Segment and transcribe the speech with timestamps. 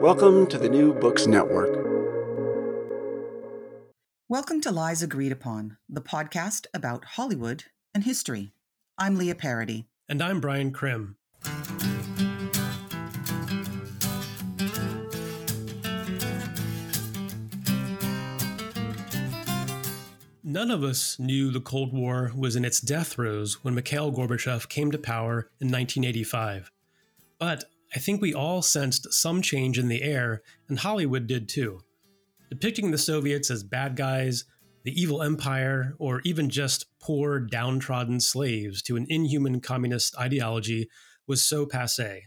[0.00, 1.76] Welcome to the New Books Network.
[4.30, 8.54] Welcome to Lies Agreed Upon, the podcast about Hollywood and history.
[8.96, 9.88] I'm Leah Parody.
[10.08, 11.16] And I'm Brian Crim.
[20.42, 24.70] None of us knew the Cold War was in its death throes when Mikhail Gorbachev
[24.70, 26.70] came to power in 1985.
[27.38, 27.64] But
[27.94, 31.80] I think we all sensed some change in the air, and Hollywood did too.
[32.48, 34.44] Depicting the Soviets as bad guys,
[34.84, 40.88] the evil empire, or even just poor, downtrodden slaves to an inhuman communist ideology
[41.26, 42.26] was so passe.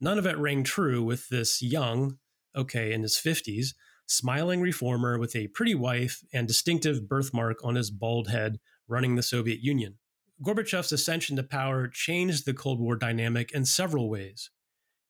[0.00, 2.18] None of it rang true with this young,
[2.56, 3.74] okay, in his 50s,
[4.06, 9.22] smiling reformer with a pretty wife and distinctive birthmark on his bald head running the
[9.22, 9.98] Soviet Union.
[10.42, 14.50] Gorbachev's ascension to power changed the Cold War dynamic in several ways.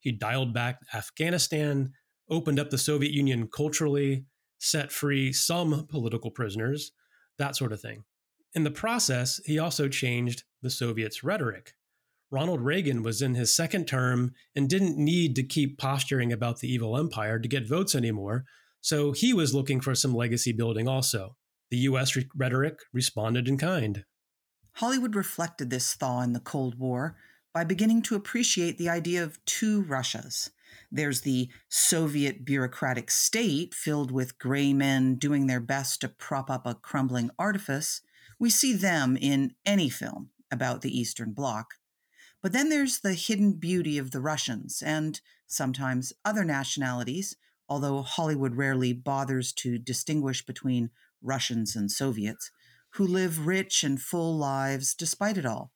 [0.01, 1.93] He dialed back Afghanistan,
[2.29, 4.25] opened up the Soviet Union culturally,
[4.57, 6.91] set free some political prisoners,
[7.37, 8.03] that sort of thing.
[8.53, 11.73] In the process, he also changed the Soviets' rhetoric.
[12.31, 16.71] Ronald Reagan was in his second term and didn't need to keep posturing about the
[16.71, 18.45] evil empire to get votes anymore,
[18.81, 21.35] so he was looking for some legacy building also.
[21.69, 24.03] The US re- rhetoric responded in kind.
[24.75, 27.15] Hollywood reflected this thaw in the Cold War
[27.53, 30.51] by beginning to appreciate the idea of two Russias.
[30.91, 36.65] There's the Soviet bureaucratic state filled with gray men doing their best to prop up
[36.65, 38.01] a crumbling artifice.
[38.39, 41.75] We see them in any film about the Eastern Bloc.
[42.41, 47.35] But then there's the hidden beauty of the Russians and sometimes other nationalities,
[47.69, 50.89] although Hollywood rarely bothers to distinguish between
[51.21, 52.51] Russians and Soviets,
[52.95, 55.71] who live rich and full lives despite it all.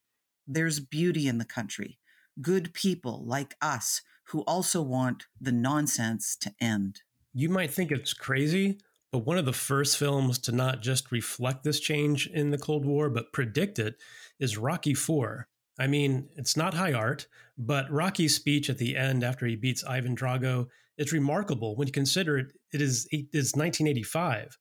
[0.48, 2.00] There's beauty in the country,
[2.42, 7.02] good people like us who also want the nonsense to end.
[7.34, 8.80] You might think it's crazy,
[9.12, 12.86] but one of the first films to not just reflect this change in the Cold
[12.86, 13.96] War, but predict it
[14.40, 15.46] is Rocky IV.
[15.80, 19.84] I mean, it's not high art, but Rocky's speech at the end after he beats
[19.84, 20.68] Ivan Drago
[20.98, 24.58] is remarkable when you consider it, it is, it is 1985.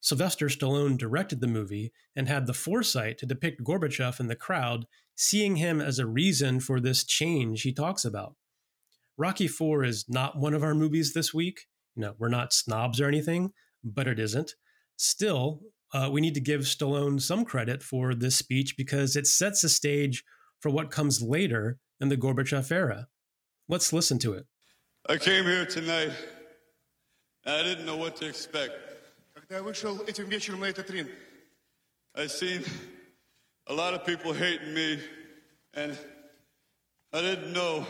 [0.00, 4.86] Sylvester Stallone directed the movie and had the foresight to depict Gorbachev in the crowd,
[5.15, 8.35] seeing him as a reason for this change he talks about.
[9.17, 11.67] Rocky IV is not one of our movies this week.
[11.95, 13.51] You know, we're not snobs or anything,
[13.83, 14.53] but it isn't.
[14.95, 15.61] Still,
[15.93, 19.69] uh, we need to give Stallone some credit for this speech because it sets the
[19.69, 20.23] stage
[20.61, 23.07] for what comes later in the Gorbachev era.
[23.67, 24.45] Let's listen to it.
[25.07, 26.11] I came here tonight.
[27.45, 28.73] and I didn't know what to expect.
[29.33, 31.09] Когда я вышел этим вечером на этот ринг,
[32.15, 32.63] I seen
[33.67, 34.99] a lot of people hating me,
[35.73, 35.97] and
[37.13, 37.85] I didn't know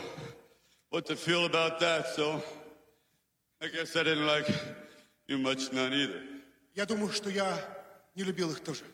[0.90, 2.08] what to feel about that.
[2.08, 2.42] So
[3.62, 4.48] I guess I didn't like
[5.26, 6.20] you much, none either.
[6.74, 7.58] я думаю, что я
[8.14, 8.84] не любил их тоже.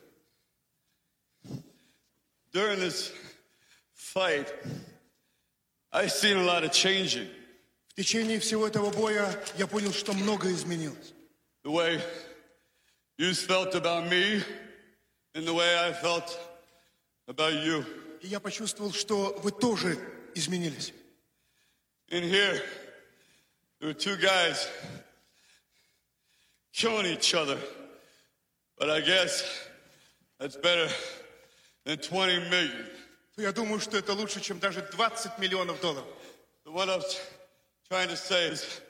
[2.53, 3.13] During this
[3.95, 4.53] fight,
[5.93, 7.29] I seen a lot of changing.
[7.89, 11.13] В течение всего этого боя я понял, что многое изменилось.
[11.65, 12.01] The way
[13.19, 14.43] you felt about me,
[15.35, 16.39] and the way I felt
[17.31, 17.85] about you.
[18.23, 19.99] И я почувствовал, что вы тоже
[20.35, 20.93] изменились.
[22.09, 22.63] In here,
[23.81, 24.69] there were two guys
[26.73, 27.59] killing each other.
[28.79, 29.43] But I guess
[30.39, 30.89] that's better
[31.85, 32.87] than 20 million.
[33.39, 36.07] Я думаю, что это лучше, чем даже 20 миллионов долларов.
[36.65, 37.21] So what I was
[37.89, 38.81] trying to say is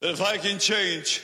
[0.00, 1.22] that if I can change,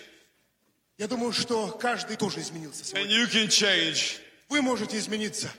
[0.98, 3.16] Я думаю, что каждый тоже изменился and сегодня.
[3.16, 5.50] you can change, Вы можете измениться.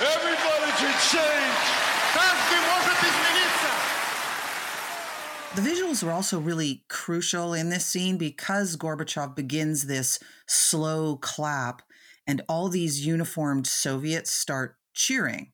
[0.00, 1.58] everybody can change.
[2.14, 3.70] Каждый может измениться.
[5.56, 11.82] The visuals are also really crucial in this scene because Gorbachev begins this slow clap
[12.26, 15.52] and all these uniformed Soviets start cheering.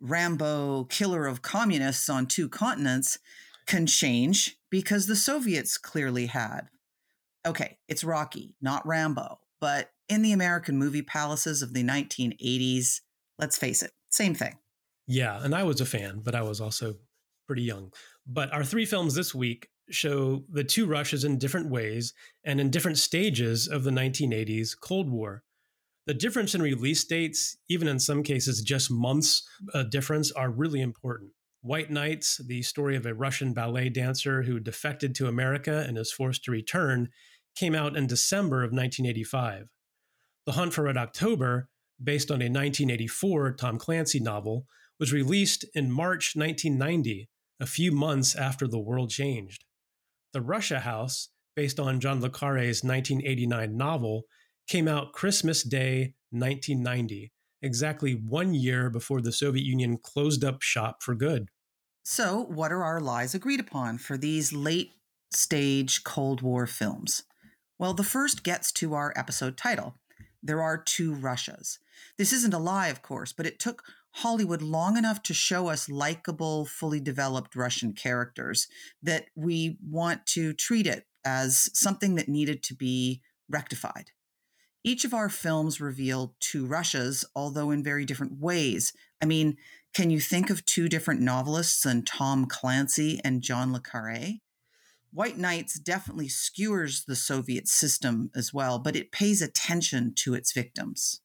[0.00, 3.18] Rambo, killer of communists on two continents,
[3.66, 6.68] can change because the Soviets clearly had.
[7.46, 13.01] Okay, it's Rocky, not Rambo, but in the American movie palaces of the 1980s,
[13.39, 14.57] let's face it, same thing.
[15.07, 16.95] Yeah, and I was a fan, but I was also
[17.47, 17.91] pretty young.
[18.25, 22.13] But our three films this week show the two Russias in different ways
[22.43, 25.43] and in different stages of the 1980s Cold War.
[26.07, 30.81] The difference in release dates, even in some cases just months uh, difference, are really
[30.81, 31.31] important.
[31.61, 36.11] White Nights, the story of a Russian ballet dancer who defected to America and is
[36.11, 37.09] forced to return,
[37.55, 39.67] came out in December of 1985.
[40.47, 41.67] The Hunt for Red October,
[42.01, 44.65] based on a 1984 Tom Clancy novel,
[44.97, 47.27] was released in March 1990,
[47.59, 49.65] a few months after the world changed.
[50.31, 51.27] The Russia House,
[51.57, 54.23] based on John Le Carre's 1989 novel,
[54.69, 61.03] came out Christmas Day 1990, exactly one year before the Soviet Union closed up shop
[61.03, 61.49] for good.
[62.05, 64.93] So, what are our lies agreed upon for these late
[65.29, 67.23] stage Cold War films?
[67.77, 69.95] Well, the first gets to our episode title.
[70.47, 71.77] There are two Russias.
[72.17, 75.89] This isn't a lie, of course, but it took Hollywood long enough to show us
[75.89, 78.67] likable, fully developed Russian characters
[79.03, 84.11] that we want to treat it as something that needed to be rectified.
[84.85, 88.93] Each of our films reveal two Russias, although in very different ways.
[89.21, 89.57] I mean,
[89.93, 94.39] can you think of two different novelists than Tom Clancy and John Le Carre?
[95.17, 100.53] White Nights definitely skewers the Soviet system as well, but it pays attention to its
[100.53, 101.21] victims.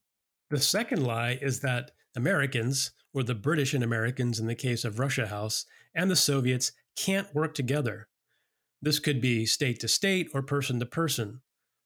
[0.48, 4.98] The second lie is that Americans, or the British and Americans in the case of
[4.98, 8.08] Russia House, and the Soviets can't work together.
[8.80, 11.42] This could be state to state or person to person.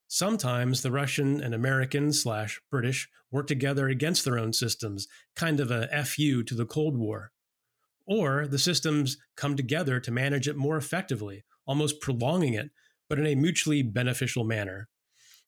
[0.06, 5.72] Sometimes the Russian and American slash British work together against their own systems, kind of
[5.72, 7.32] a FU to the Cold War.
[8.06, 12.70] Or the systems come together to manage it more effectively, almost prolonging it,
[13.08, 14.88] but in a mutually beneficial manner.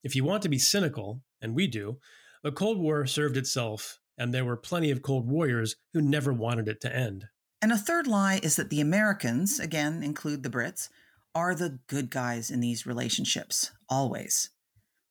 [0.02, 1.98] If you want to be cynical, and we do,
[2.42, 6.68] the Cold War served itself, and there were plenty of Cold Warriors who never wanted
[6.68, 7.26] it to end.
[7.60, 10.88] And a third lie is that the Americans, again, include the Brits,
[11.34, 14.50] are the good guys in these relationships, always.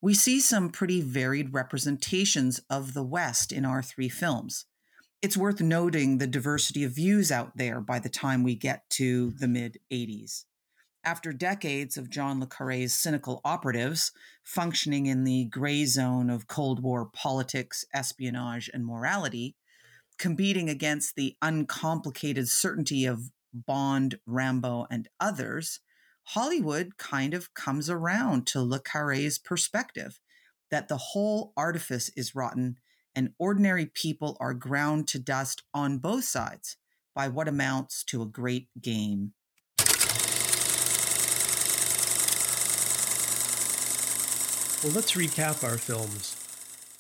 [0.01, 4.65] We see some pretty varied representations of the West in our three films.
[5.21, 9.31] It's worth noting the diversity of views out there by the time we get to
[9.31, 10.44] the mid 80s.
[11.07, 14.12] After decades of John Le Carre's cynical operatives
[14.44, 19.56] functioning in the gray zone of Cold War politics, espionage, and morality,
[20.18, 25.79] competing against the uncomplicated certainty of Bond, Rambo, and others,
[26.24, 30.20] Hollywood kind of comes around to Le Carre's perspective
[30.72, 32.79] that the whole artifice is rotten
[33.15, 36.75] and ordinary people are ground to dust on both sides
[37.15, 39.32] by what amounts to a great game.
[44.84, 46.36] Well, let's recap our films.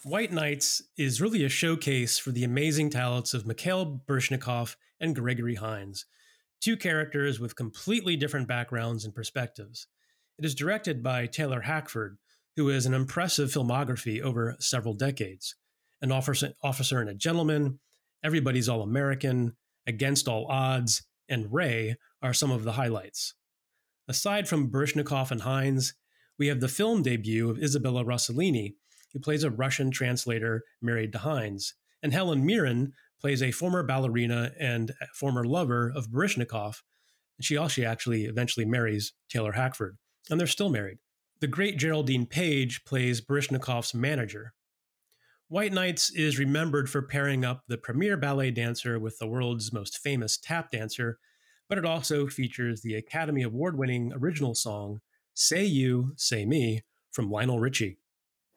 [0.03, 5.53] White Nights is really a showcase for the amazing talents of Mikhail Baryshnikov and Gregory
[5.53, 6.05] Hines,
[6.59, 9.85] two characters with completely different backgrounds and perspectives.
[10.39, 12.17] It is directed by Taylor Hackford,
[12.55, 15.53] who has an impressive filmography over several decades.
[16.01, 17.79] An officer, officer and a gentleman,
[18.23, 19.55] Everybody's All American,
[19.85, 23.35] Against All Odds, and Ray are some of the highlights.
[24.07, 25.93] Aside from Baryshnikov and Hines,
[26.37, 28.75] we have the film debut of Isabella Rossellini,
[29.13, 34.51] who plays a Russian translator married to Hines, and Helen Mirren plays a former ballerina
[34.59, 36.81] and former lover of Baryshnikov.
[37.41, 39.97] She also actually eventually marries Taylor Hackford,
[40.29, 40.99] and they're still married.
[41.39, 44.53] The great Geraldine Page plays Baryshnikov's manager.
[45.49, 49.97] White Nights is remembered for pairing up the premier ballet dancer with the world's most
[49.97, 51.19] famous tap dancer,
[51.69, 54.99] but it also features the Academy Award winning original song
[55.39, 57.99] Say You, Say Me from Lionel Richie.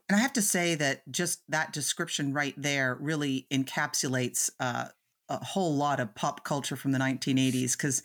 [0.09, 4.87] And I have to say that just that description right there really encapsulates uh,
[5.29, 8.03] a whole lot of pop culture from the 1980s because,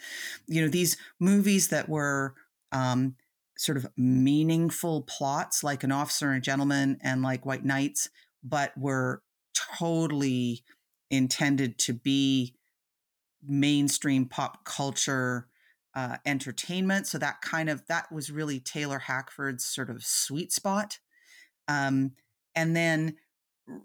[0.48, 2.36] you know, these movies that were
[2.74, 3.15] um,
[3.58, 8.10] sort of meaningful plots, like An Officer and a Gentleman and like White Nights,
[8.44, 9.24] but were
[9.79, 10.65] totally
[11.10, 12.55] intended to be
[13.41, 15.48] mainstream pop culture
[15.96, 17.08] uh, entertainment.
[17.08, 21.00] So that kind of that was really Taylor Hackford's sort of sweet spot.
[21.68, 22.12] Um,
[22.56, 23.16] and then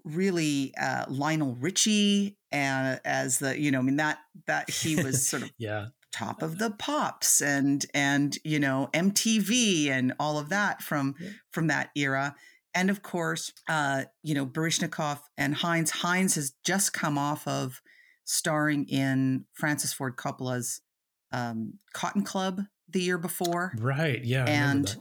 [0.03, 5.27] really uh, Lionel Richie and as the you know I mean that that he was
[5.27, 10.49] sort of yeah top of the pops and and you know MTV and all of
[10.49, 11.29] that from yeah.
[11.51, 12.35] from that era
[12.75, 17.81] and of course uh you know Baryshnikov and Hines Hines has just come off of
[18.23, 20.81] starring in Francis Ford Coppola's
[21.31, 24.97] um, Cotton Club the year before right yeah and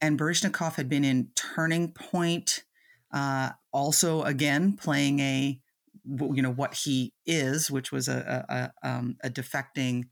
[0.00, 2.64] and Baryshnikov had been in Turning Point
[3.12, 5.60] uh, also again playing a
[6.04, 10.04] you know what he is which was a a, a, um, a defecting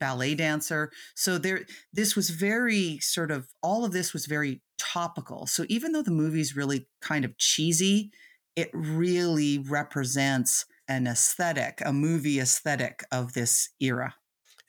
[0.00, 0.90] ballet dancer.
[1.14, 5.46] So there, this was very sort of all of this was very topical.
[5.46, 8.10] So even though the movie's really kind of cheesy,
[8.56, 14.16] it really represents an aesthetic, a movie aesthetic of this era.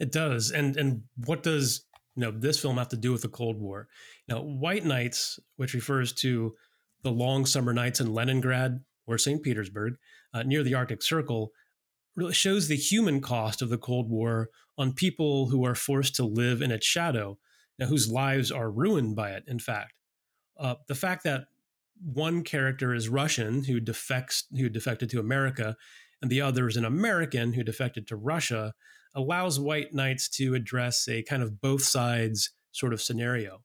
[0.02, 0.50] It does.
[0.50, 3.88] And and what does you know this film have to do with the Cold War?
[4.28, 6.56] Now, White Nights, which refers to
[7.04, 9.44] the long summer nights in Leningrad or St.
[9.44, 9.94] Petersburg,
[10.34, 11.52] uh, near the Arctic Circle,
[12.16, 16.26] really shows the human cost of the Cold War on people who are forced to
[16.26, 17.38] live in its shadow,
[17.78, 19.94] now, whose lives are ruined by it, in fact.
[20.60, 21.46] Uh, the fact that
[22.04, 25.78] one character is Russian who defects who defected to America,
[26.24, 28.74] and the other is an American who defected to Russia,
[29.16, 33.64] allows White Nights to address a kind of both sides sort of scenario.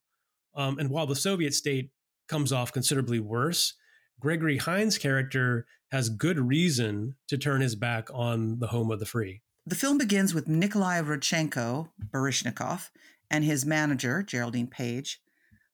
[0.55, 1.91] Um, and while the Soviet state
[2.27, 3.73] comes off considerably worse,
[4.19, 9.05] Gregory Hines' character has good reason to turn his back on the home of the
[9.05, 9.41] free.
[9.65, 12.89] The film begins with Nikolai Rodchenko, Baryshnikov,
[13.29, 15.21] and his manager, Geraldine Page,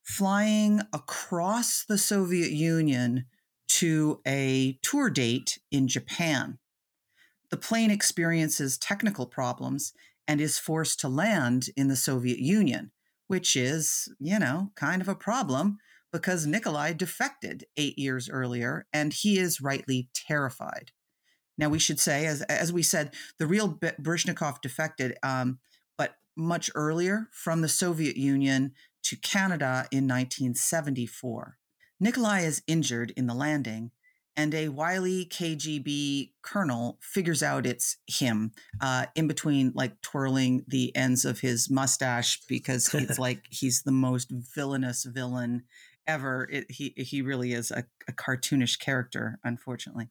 [0.03, 3.25] flying across the Soviet Union
[3.67, 6.59] to a tour date in Japan.
[7.53, 9.93] The plane experiences technical problems
[10.27, 12.89] and is forced to land in the Soviet Union,
[13.27, 15.77] which is, you know, kind of a problem
[16.11, 20.93] because Nikolai defected eight years earlier, and he is rightly terrified.
[21.55, 25.59] Now, we should say, as, as we said, the real Baryshnikov defected, um,
[25.95, 28.71] but much earlier from the Soviet Union
[29.03, 31.59] to Canada in 1974.
[31.99, 33.91] Nikolai is injured in the landing,
[34.35, 40.95] and a wily KGB colonel figures out it's him uh, in between, like twirling the
[40.95, 45.63] ends of his mustache because it's like he's the most villainous villain
[46.07, 46.47] ever.
[46.51, 50.09] It, he he really is a, a cartoonish character, unfortunately.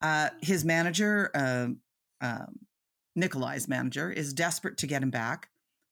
[0.00, 1.68] Uh, his manager, uh,
[2.20, 2.58] um,
[3.14, 5.48] Nikolai's manager, is desperate to get him back,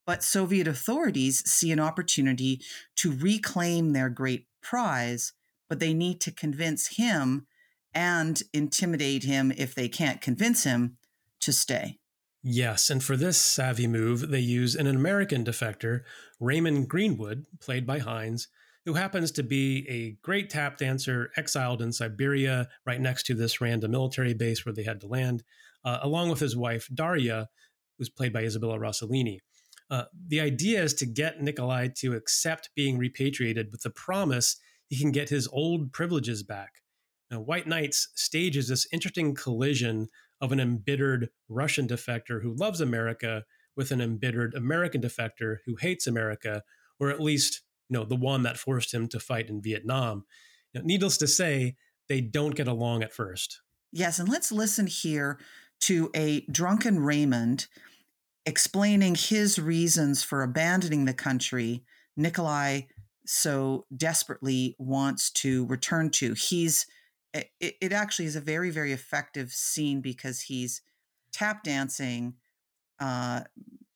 [0.06, 2.60] but Soviet authorities see an opportunity
[2.96, 5.32] to reclaim their great prize,
[5.70, 7.46] but they need to convince him
[7.94, 10.98] and intimidate him if they can't convince him
[11.40, 11.98] to stay.
[12.42, 16.00] Yes, and for this savvy move, they use an American defector,
[16.40, 18.48] Raymond Greenwood, played by Hines,
[18.84, 23.60] who happens to be a great tap dancer exiled in Siberia, right next to this
[23.60, 25.44] random military base where they had to land,
[25.84, 27.48] uh, along with his wife, Daria,
[27.98, 29.38] who's played by Isabella Rossellini.
[29.90, 34.56] Uh, the idea is to get Nikolai to accept being repatriated with the promise
[34.90, 36.82] he can get his old privileges back.
[37.30, 40.08] Now, White Nights stages this interesting collision
[40.40, 43.44] of an embittered Russian defector who loves America
[43.76, 46.62] with an embittered American defector who hates America,
[46.98, 50.24] or at least you know, the one that forced him to fight in Vietnam.
[50.74, 51.76] Know, needless to say,
[52.08, 53.60] they don't get along at first.
[53.92, 55.38] Yes, and let's listen here
[55.82, 57.66] to a drunken Raymond
[58.46, 61.84] explaining his reasons for abandoning the country
[62.16, 62.82] Nikolai
[63.26, 66.34] so desperately wants to return to.
[66.34, 66.86] He's
[67.32, 70.82] it, it actually is a very very effective scene because he's
[71.32, 72.34] tap dancing
[72.98, 73.42] uh,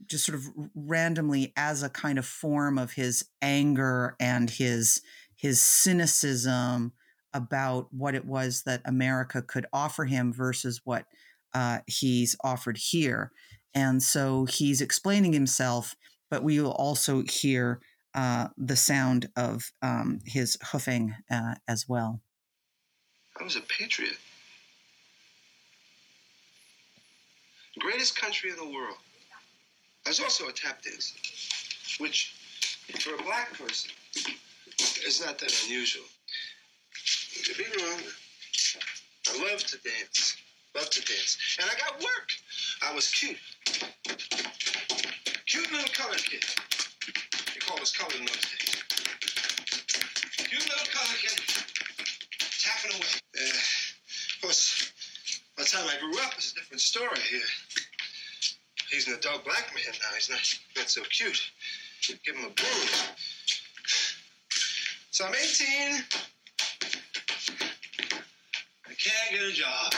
[0.06, 5.02] just sort of randomly as a kind of form of his anger and his
[5.36, 6.92] his cynicism
[7.32, 11.04] about what it was that America could offer him versus what
[11.52, 13.32] uh, he's offered here.
[13.74, 15.96] And so he's explaining himself,
[16.30, 17.80] but we will also hear
[18.14, 22.20] uh, the sound of um, his hoofing uh, as well.
[23.40, 24.16] I was a patriot.
[27.80, 28.96] Greatest country in the world.
[30.06, 31.16] I was also a tap dancer,
[31.98, 32.34] which
[33.00, 33.90] for a black person
[35.06, 36.04] is not that unusual.
[37.44, 38.00] To be wrong,
[39.28, 40.36] I love to dance.
[40.74, 41.58] Loved to dance.
[41.60, 42.30] And I got work.
[42.82, 43.36] I was cute.
[45.46, 46.44] Cute little colored kid.
[47.66, 48.82] Colored in those days.
[50.36, 51.40] Cute little colored kid.
[52.60, 53.06] Tapping away.
[53.40, 54.92] Uh, of course,
[55.56, 57.40] by the time I grew up, it's a different story here.
[58.90, 60.14] He's an adult black man now.
[60.14, 60.40] He's not,
[60.76, 61.40] not so cute.
[62.24, 63.04] Give him a bruise.
[65.10, 66.04] So I'm 18.
[68.86, 69.94] I can't get a job.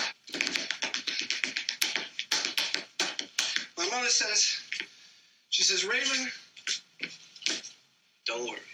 [3.76, 4.56] My mother says,
[5.50, 6.30] she says, Raymond,
[8.36, 8.65] don't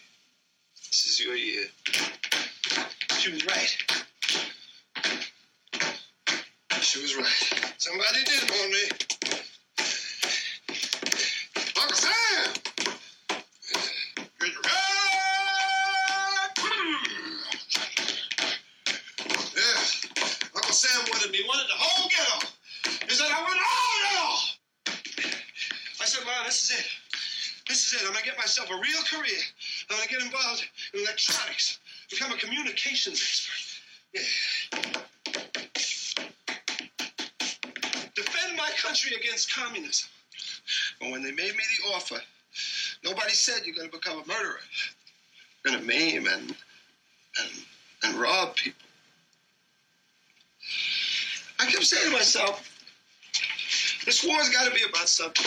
[55.12, 55.46] something.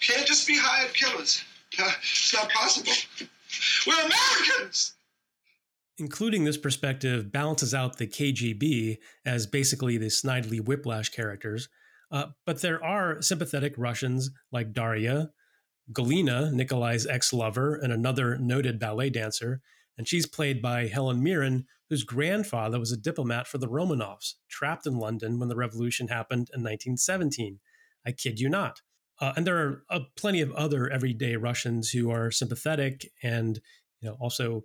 [0.00, 1.42] Can't just be hired killers.
[1.80, 2.92] It's not possible.
[3.86, 4.94] We're Americans.
[5.98, 11.68] Including this perspective balances out the KGB as basically the Snidely Whiplash characters.
[12.10, 15.30] Uh, but there are sympathetic Russians like Daria,
[15.92, 19.60] Galina, Nikolai's ex lover, and another noted ballet dancer.
[19.96, 24.86] And she's played by Helen Mirren, whose grandfather was a diplomat for the Romanovs, trapped
[24.86, 27.60] in London when the revolution happened in 1917.
[28.06, 28.80] I kid you not.
[29.20, 33.60] Uh, and there are uh, plenty of other everyday Russians who are sympathetic and
[34.00, 34.62] you know also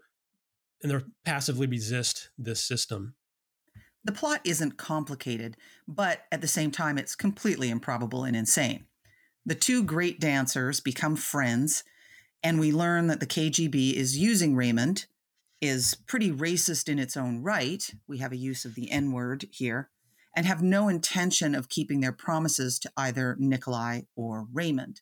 [0.81, 3.15] and they're passively resist this system.
[4.03, 5.55] The plot isn't complicated,
[5.87, 8.85] but at the same time, it's completely improbable and insane.
[9.45, 11.85] The two great dancers become friends,
[12.43, 15.05] and we learn that the KGB is using Raymond,
[15.61, 17.89] is pretty racist in its own right.
[18.05, 19.89] We have a use of the N word here,
[20.35, 25.01] and have no intention of keeping their promises to either Nikolai or Raymond.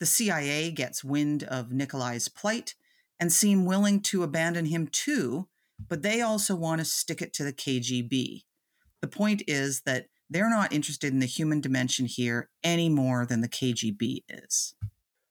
[0.00, 2.74] The CIA gets wind of Nikolai's plight
[3.18, 5.48] and seem willing to abandon him too,
[5.88, 8.44] but they also want to stick it to the KGB.
[9.00, 13.40] The point is that they're not interested in the human dimension here any more than
[13.40, 14.74] the KGB is.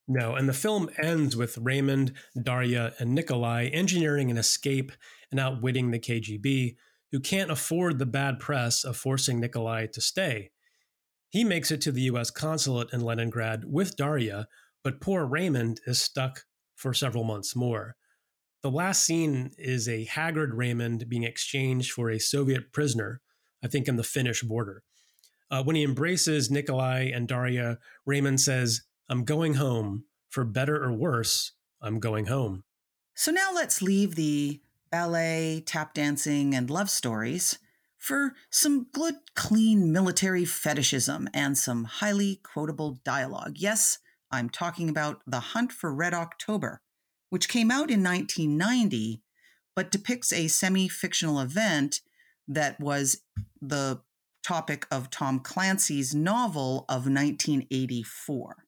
[0.08, 4.92] No, and the film ends with Raymond, Daria, and Nikolai engineering an escape
[5.32, 6.76] and outwitting the KGB,
[7.16, 10.52] who can't afford the bad press of forcing Nikolai to stay.
[11.30, 14.50] He makes it to the US consulate in Leningrad with Daria,
[14.84, 16.44] but poor Raymond is stuck
[16.76, 17.96] for several months more.
[18.64, 23.22] The last scene is a haggard Raymond being exchanged for a Soviet prisoner,
[23.64, 24.84] I think in the Finnish border.
[25.50, 30.04] Uh, when he embraces Nikolai and Daria, Raymond says, I'm going home.
[30.28, 32.66] For better or worse, I'm going home.
[33.14, 34.60] So now let's leave the
[34.96, 37.60] ballet, tap dancing, and love stories
[37.98, 43.56] for some good, clean military fetishism and some highly quotable dialogue.
[43.58, 43.98] Yes,
[44.32, 46.80] I'm talking about The Hunt for Red October,
[47.30, 49.22] which came out in 1990,
[49.76, 52.00] but depicts a semi fictional event
[52.48, 53.22] that was
[53.62, 54.00] the
[54.46, 58.64] topic of Tom Clancy's novel of 1984.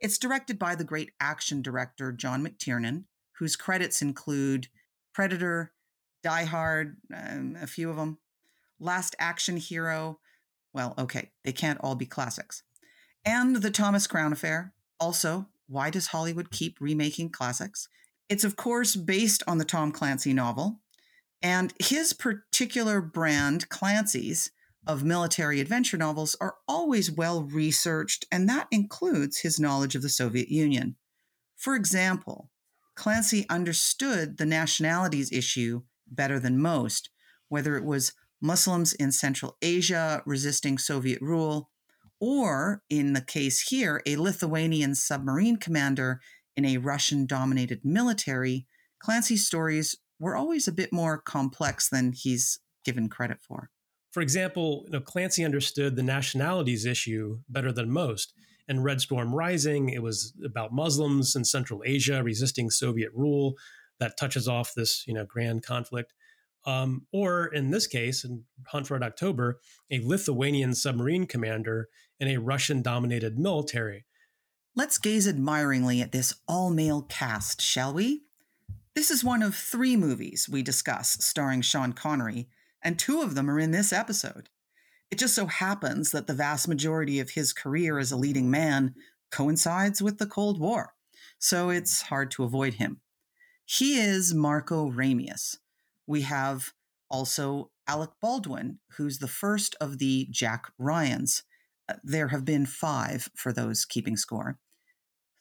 [0.00, 3.04] It's directed by the great action director John McTiernan,
[3.38, 4.66] whose credits include
[5.16, 5.72] Predator,
[6.22, 8.18] Die Hard, um, a few of them,
[8.78, 10.18] Last Action Hero.
[10.74, 12.62] Well, okay, they can't all be classics.
[13.24, 14.74] And The Thomas Crown Affair.
[15.00, 17.88] Also, why does Hollywood keep remaking classics?
[18.28, 20.80] It's, of course, based on the Tom Clancy novel.
[21.40, 24.50] And his particular brand, Clancy's,
[24.86, 30.10] of military adventure novels are always well researched, and that includes his knowledge of the
[30.10, 30.96] Soviet Union.
[31.56, 32.50] For example,
[32.96, 37.10] Clancy understood the nationalities issue better than most,
[37.48, 41.70] whether it was Muslims in Central Asia resisting Soviet rule,
[42.18, 46.20] or in the case here, a Lithuanian submarine commander
[46.56, 48.66] in a Russian dominated military.
[48.98, 53.70] Clancy's stories were always a bit more complex than he's given credit for.
[54.12, 58.32] For example, you know, Clancy understood the nationalities issue better than most.
[58.68, 63.54] In Red Storm Rising, it was about Muslims in Central Asia resisting Soviet rule
[64.00, 66.12] that touches off this you know grand conflict.
[66.64, 72.26] Um, or in this case, in Hunt for Red October, a Lithuanian submarine commander in
[72.26, 74.04] a Russian dominated military.
[74.74, 78.24] Let's gaze admiringly at this all male cast, shall we?
[78.96, 82.48] This is one of three movies we discuss starring Sean Connery,
[82.82, 84.48] and two of them are in this episode.
[85.10, 88.94] It just so happens that the vast majority of his career as a leading man
[89.30, 90.94] coincides with the Cold War,
[91.38, 93.00] so it's hard to avoid him.
[93.64, 95.58] He is Marco Ramius.
[96.06, 96.72] We have
[97.10, 101.42] also Alec Baldwin, who's the first of the Jack Ryans.
[101.88, 104.58] Uh, there have been five for those keeping score.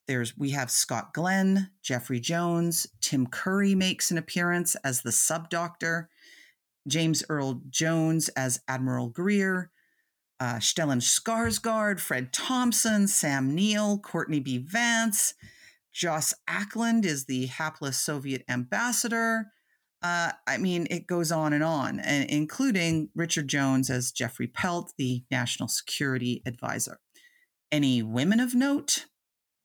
[0.07, 5.49] There's we have Scott Glenn, Jeffrey Jones, Tim Curry makes an appearance as the sub
[5.49, 6.09] doctor,
[6.87, 9.71] James Earl Jones as Admiral Greer,
[10.39, 14.57] uh, Stellan Skarsgård, Fred Thompson, Sam Neill, Courtney B.
[14.57, 15.33] Vance,
[15.93, 19.51] Joss Ackland is the hapless Soviet ambassador.
[20.01, 24.93] Uh, I mean, it goes on and on, and including Richard Jones as Jeffrey Pelt,
[24.97, 26.99] the national security advisor.
[27.71, 29.05] Any women of note?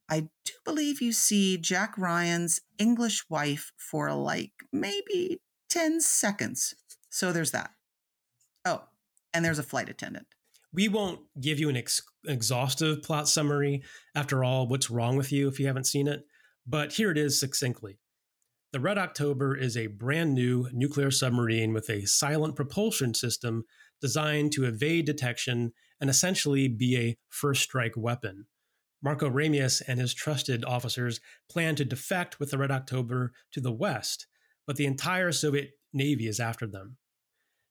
[0.08, 6.74] I do believe you see Jack Ryan's English wife for like maybe 10 seconds.
[7.10, 7.72] So there's that.
[8.64, 8.84] Oh,
[9.34, 10.26] and there's a flight attendant.
[10.72, 13.82] We won't give you an ex- exhaustive plot summary.
[14.14, 16.24] After all, what's wrong with you if you haven't seen it?
[16.66, 17.98] But here it is succinctly.
[18.72, 23.64] The Red October is a brand new nuclear submarine with a silent propulsion system
[24.00, 28.46] designed to evade detection and essentially be a first strike weapon.
[29.02, 31.20] Marco Ramius and his trusted officers
[31.50, 34.28] plan to defect with the Red October to the west,
[34.66, 36.96] but the entire Soviet Navy is after them.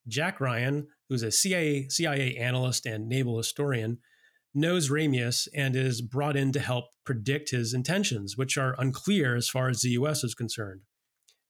[0.08, 4.00] Jack Ryan, who's a CIA, CIA analyst and naval historian,
[4.54, 9.50] knows Ramius and is brought in to help predict his intentions, which are unclear as
[9.50, 10.82] far as the US is concerned.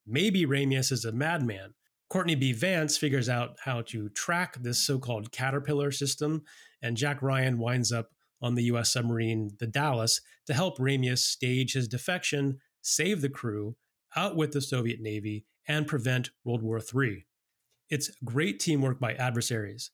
[0.06, 1.74] Maybe Ramius is a madman.
[2.10, 2.52] Courtney B.
[2.52, 6.44] Vance figures out how to track this so called caterpillar system,
[6.82, 8.10] and Jack Ryan winds up
[8.42, 13.76] on the US submarine, the Dallas, to help Ramius stage his defection, save the crew,
[14.16, 17.26] outwit the Soviet Navy, and prevent World War III.
[17.90, 19.90] It's great teamwork by adversaries.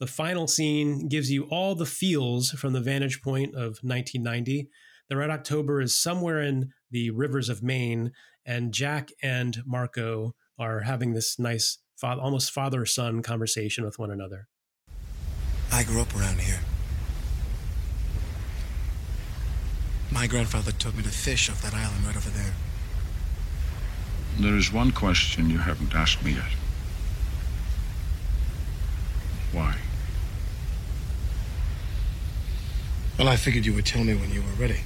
[0.00, 4.68] The final scene gives you all the feels from the vantage point of 1990.
[5.08, 8.12] The Red October is somewhere in the rivers of Maine,
[8.44, 14.48] and Jack and Marco are having this nice, almost father son conversation with one another.
[15.70, 16.60] I grew up around here.
[20.10, 22.52] My grandfather took me to fish off that island right over there.
[24.38, 26.52] There is one question you haven't asked me yet.
[29.52, 29.76] Why?
[33.18, 34.80] Well, I figured you would tell me when you were ready.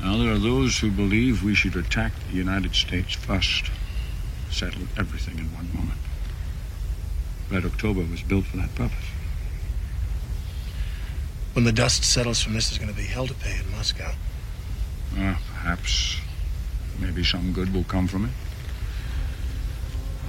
[0.00, 3.70] Now, there are those who believe we should attack the United States first,
[4.50, 5.98] settle everything in one moment.
[7.50, 9.04] Red October was built for that purpose.
[11.52, 14.12] When the dust settles from this, there's going to be hell to pay in Moscow.
[15.14, 16.18] Uh, perhaps,
[16.98, 18.30] maybe some good will come from it.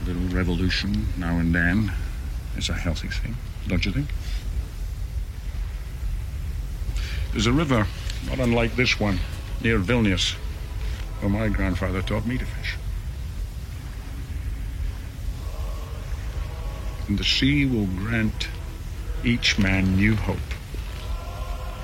[0.03, 1.91] A little revolution now and then
[2.58, 3.36] is a healthy thing,
[3.67, 4.08] don't you think?
[7.32, 7.86] There's a river
[8.28, 9.20] not unlike this one
[9.62, 10.34] near Vilnius,
[11.20, 12.76] where my grandfather taught me to fish.
[17.08, 18.50] And the sea will grant
[19.24, 20.38] each man new hope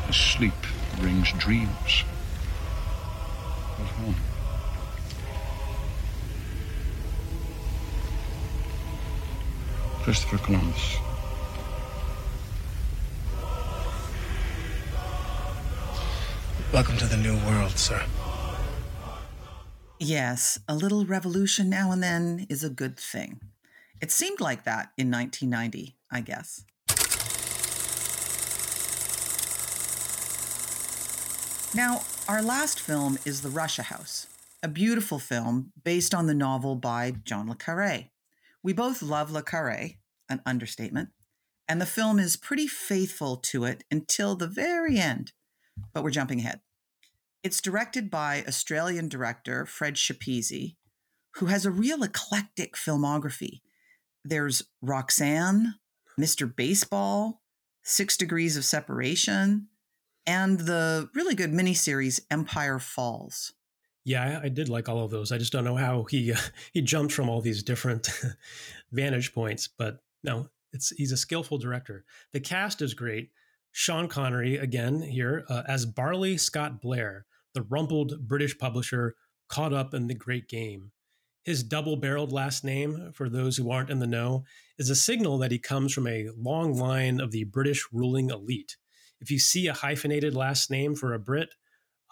[0.08, 0.54] as sleep
[1.00, 2.04] brings dreams
[3.80, 4.16] of home.
[10.04, 10.98] Christopher Columbus.
[16.74, 18.04] Welcome to the New World, sir.
[20.02, 23.40] Yes, a little revolution now and then is a good thing.
[24.02, 26.66] It seemed like that in 1990, I guess.
[31.74, 34.28] Now, our last film is The Russia House,
[34.62, 38.10] a beautiful film based on the novel by John Le Carre.
[38.64, 39.98] We both love Le Carre,
[40.30, 41.10] an understatement,
[41.68, 45.34] and the film is pretty faithful to it until the very end,
[45.94, 46.62] but we're jumping ahead.
[47.44, 50.78] It's directed by Australian director Fred Schepisi,
[51.36, 53.60] who has a real eclectic filmography.
[54.24, 55.76] There's Roxanne,
[56.18, 56.54] Mr.
[56.54, 57.42] Baseball,
[57.84, 59.68] Six Degrees of Separation,
[60.26, 63.52] and the really good miniseries Empire Falls.
[64.06, 65.32] Yeah, I did like all of those.
[65.32, 66.38] I just don't know how he uh,
[66.74, 68.10] he jumped from all these different
[68.92, 72.04] vantage points, but no, it's he's a skillful director.
[72.34, 73.30] The cast is great.
[73.72, 79.16] Sean Connery again here uh, as Barley Scott Blair, the rumpled British publisher
[79.48, 80.92] caught up in the great game.
[81.44, 84.46] His double barreled last name, for those who aren't in the know,
[84.78, 88.78] is a signal that he comes from a long line of the British ruling elite.
[89.20, 91.50] If you see a hyphenated last name for a Brit,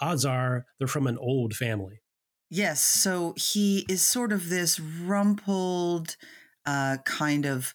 [0.02, 2.02] odds are they're from an old family.
[2.50, 6.18] Yes, so he is sort of this rumpled,
[6.66, 7.74] uh, kind of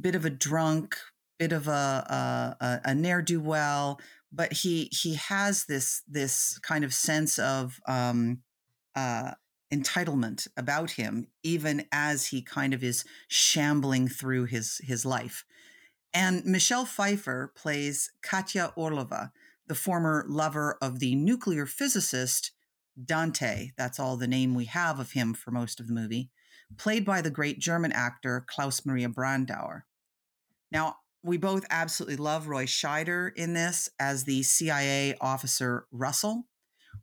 [0.00, 0.98] bit of a drunk,
[1.38, 3.98] bit of a a, a ne'er do well,
[4.30, 8.42] but he he has this this kind of sense of um,
[8.94, 9.32] uh,
[9.72, 15.44] entitlement about him, even as he kind of is shambling through his his life.
[16.12, 19.30] And Michelle Pfeiffer plays Katya Orlova,
[19.68, 22.52] the former lover of the nuclear physicist
[23.02, 23.70] Dante.
[23.76, 26.30] That's all the name we have of him for most of the movie,
[26.76, 29.82] played by the great German actor Klaus Maria Brandauer.
[30.72, 36.46] Now, we both absolutely love Roy Scheider in this as the CIA officer Russell.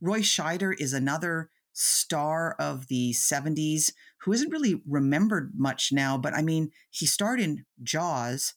[0.01, 6.33] Roy Scheider is another star of the 70s who isn't really remembered much now, but
[6.33, 8.53] I mean, he starred in Jaws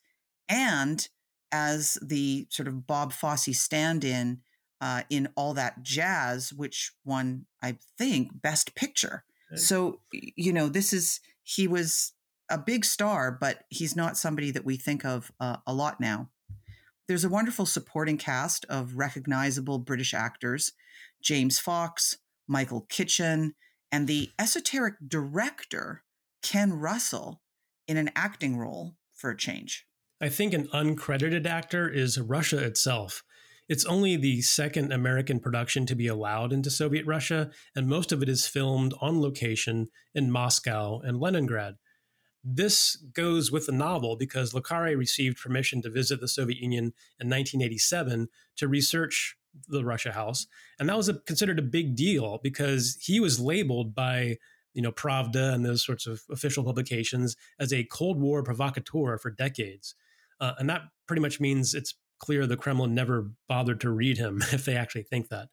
[0.49, 1.09] and
[1.53, 4.41] as the sort of Bob Fosse stand in
[4.81, 9.25] uh, in All That Jazz, which won, I think, Best Picture.
[9.57, 12.13] So, you know, this is, he was
[12.51, 16.29] a big star, but he's not somebody that we think of uh, a lot now.
[17.09, 20.73] There's a wonderful supporting cast of recognizable British actors
[21.23, 23.55] James Fox, Michael Kitchen,
[23.91, 26.05] and the esoteric director,
[26.43, 27.41] Ken Russell,
[27.89, 29.88] in an acting role for a change.
[30.21, 33.23] I think an uncredited actor is Russia itself.
[33.69, 38.21] It's only the second American production to be allowed into Soviet Russia, and most of
[38.23, 41.77] it is filmed on location in Moscow and Leningrad.
[42.43, 44.63] This goes with the novel because Le
[44.97, 49.37] received permission to visit the Soviet Union in 1987 to research
[49.69, 50.47] the Russia House,
[50.81, 54.39] and that was a, considered a big deal because he was labeled by
[54.73, 59.31] you know Pravda and those sorts of official publications as a Cold War provocateur for
[59.31, 59.95] decades,
[60.41, 64.43] uh, and that pretty much means it's clear the Kremlin never bothered to read him
[64.53, 65.49] if they actually think that.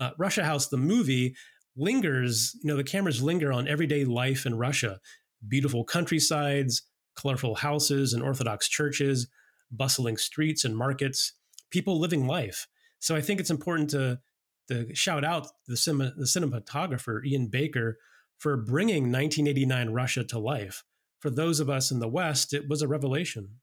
[0.00, 1.34] Uh, Russia House, the movie,
[1.76, 4.98] lingers, you know, the cameras linger on everyday life in Russia
[5.46, 6.82] beautiful countrysides,
[7.16, 9.28] colorful houses and Orthodox churches,
[9.70, 11.32] bustling streets and markets,
[11.70, 12.66] people living life.
[12.98, 14.20] So I think it's important to,
[14.68, 15.74] to shout out the,
[16.16, 17.98] the cinematographer, Ian Baker,
[18.38, 20.84] for bringing 1989 Russia to life.
[21.20, 23.60] For those of us in the West, it was a revelation.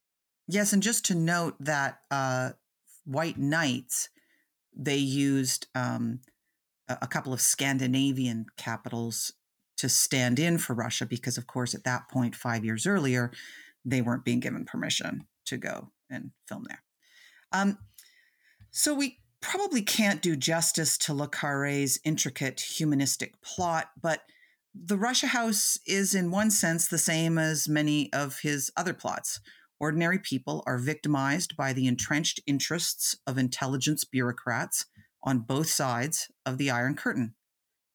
[0.52, 2.54] Yes, and just to note that uh,
[3.06, 4.10] White Nights,
[4.76, 6.22] they used um,
[6.88, 9.32] a couple of Scandinavian capitals
[9.78, 13.32] to stand in for Russia because, of course, at that point, five years earlier,
[13.86, 16.82] they weren't being given permission to go and film there.
[17.52, 17.78] Um,
[18.72, 24.24] so we probably can't do justice to Le Carre's intricate humanistic plot, but
[24.74, 29.40] the Russia House is, in one sense, the same as many of his other plots.
[29.80, 34.86] Ordinary people are victimized by the entrenched interests of intelligence bureaucrats
[35.24, 37.36] on both sides of the Iron Curtain.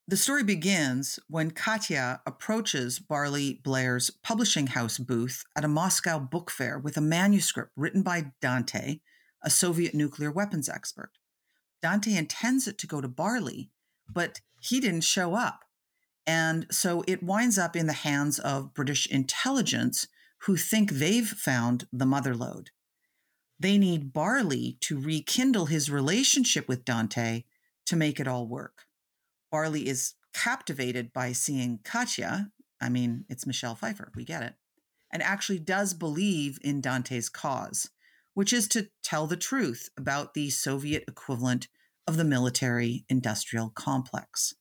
[0.06, 6.50] The story begins when Katya approaches Barley Blair's publishing house booth at a Moscow book
[6.50, 9.00] fair with a manuscript written by Dante,
[9.42, 11.12] a Soviet nuclear weapons expert.
[11.80, 13.70] Dante intends it to go to Barley,
[14.06, 15.64] but he didn't show up.
[16.26, 20.06] And so it winds up in the hands of British intelligence
[20.44, 22.70] who think they've found the mother lode.
[23.58, 27.44] They need Barley to rekindle his relationship with Dante
[27.86, 28.82] to make it all work.
[29.50, 32.50] Barley is captivated by seeing Katya.
[32.80, 34.54] I mean, it's Michelle Pfeiffer, we get it,
[35.10, 37.88] and actually does believe in Dante's cause,
[38.34, 41.68] which is to tell the truth about the Soviet equivalent
[42.06, 44.54] of the military industrial complex.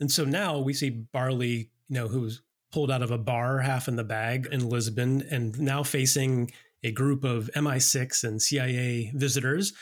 [0.00, 2.42] And so now we see Barley, you know, who's
[2.72, 6.50] pulled out of a bar half in the bag in Lisbon and now facing
[6.82, 9.72] a group of MI6 and CIA visitors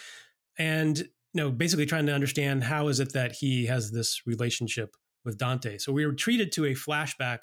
[0.58, 4.96] and you know basically trying to understand how is it that he has this relationship
[5.24, 5.78] with Dante.
[5.78, 7.40] So we were treated to a flashback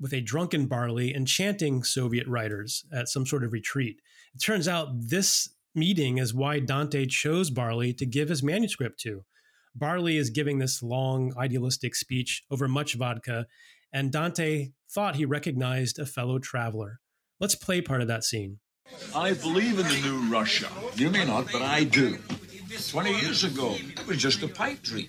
[0.00, 4.00] with a drunken Barley enchanting Soviet writers at some sort of retreat.
[4.34, 9.24] It turns out this meeting is why Dante chose Barley to give his manuscript to.
[9.74, 13.46] Barley is giving this long idealistic speech over much vodka
[13.92, 17.00] and Dante thought he recognized a fellow traveler.
[17.40, 18.58] Let's play part of that scene.
[19.14, 20.68] I believe in the new Russia.
[20.94, 22.18] You may not, but I do.
[22.90, 25.08] 20 years ago, it was just a pipe dream.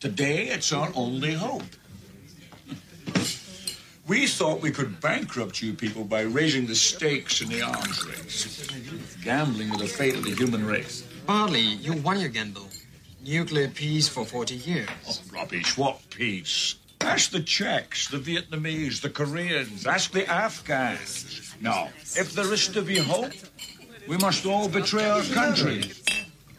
[0.00, 1.62] Today, it's our only hope.
[4.06, 8.68] We thought we could bankrupt you people by raising the stakes in the arms race,
[9.24, 11.02] gambling with the fate of the human race.
[11.26, 12.68] Barley, you won your gamble.
[13.24, 14.88] Nuclear peace for 40 years.
[15.08, 15.78] Oh, rubbish.
[15.78, 16.74] What peace?
[17.04, 21.54] Ask the Czechs, the Vietnamese, the Koreans, ask the Afghans.
[21.60, 23.32] No, if there is to be hope,
[24.08, 25.92] we must all betray our country.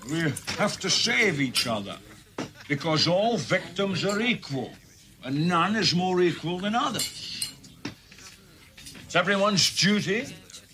[0.10, 0.20] We
[0.58, 1.98] have to save each other
[2.68, 4.72] because all victims are equal
[5.24, 7.54] and none is more equal than others.
[9.06, 10.28] It's everyone's duty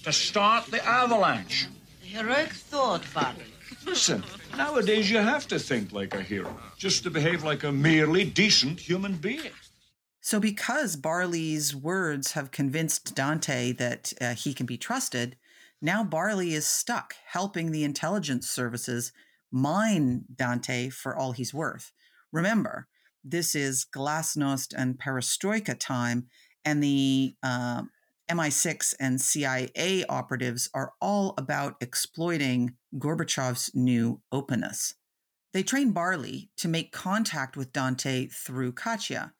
[0.03, 1.67] to start the avalanche.
[2.01, 3.50] Heroic thought, Barley.
[3.85, 4.23] Listen,
[4.57, 8.79] nowadays you have to think like a hero, just to behave like a merely decent
[8.79, 9.51] human being.
[10.21, 15.35] So, because Barley's words have convinced Dante that uh, he can be trusted,
[15.81, 19.11] now Barley is stuck helping the intelligence services
[19.51, 21.91] mine Dante for all he's worth.
[22.31, 22.87] Remember,
[23.23, 26.27] this is glasnost and perestroika time,
[26.63, 27.83] and the uh,
[28.31, 34.93] MI6 and CIA operatives are all about exploiting Gorbachev's new openness.
[35.53, 39.33] They train Barley to make contact with Dante through Katya,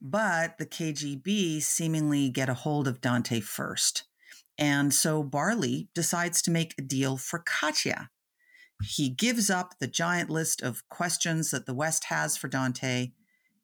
[0.00, 4.04] but the KGB seemingly get a hold of Dante first.
[4.56, 8.10] And so Barley decides to make a deal for Katya.
[8.80, 13.10] He gives up the giant list of questions that the West has for Dante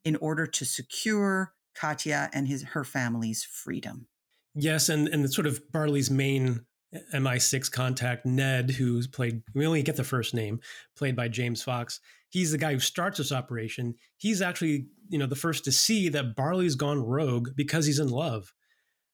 [0.04, 4.08] in order to secure Katya and his her family's freedom.
[4.54, 6.60] Yes, and and sort of Barley's main
[6.94, 10.60] uh, MI6 contact, Ned, who's played we only get the first name,
[10.96, 12.00] played by James Fox.
[12.28, 13.94] He's the guy who starts this operation.
[14.16, 18.08] He's actually, you know, the first to see that Barley's gone rogue because he's in
[18.08, 18.54] love.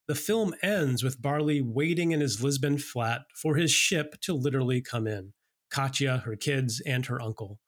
[0.06, 4.80] The film ends with Barley waiting in his Lisbon flat for his ship to literally
[4.80, 5.32] come in.
[5.70, 7.60] Katya, her kids, and her uncle.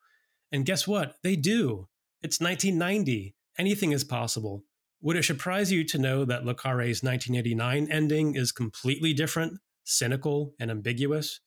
[0.50, 1.16] And guess what?
[1.22, 1.88] They do.
[2.22, 3.35] It's 1990.
[3.59, 4.64] Anything is possible.
[5.02, 10.52] Would it surprise you to know that Le Carre's 1989 ending is completely different, cynical,
[10.60, 11.40] and ambiguous?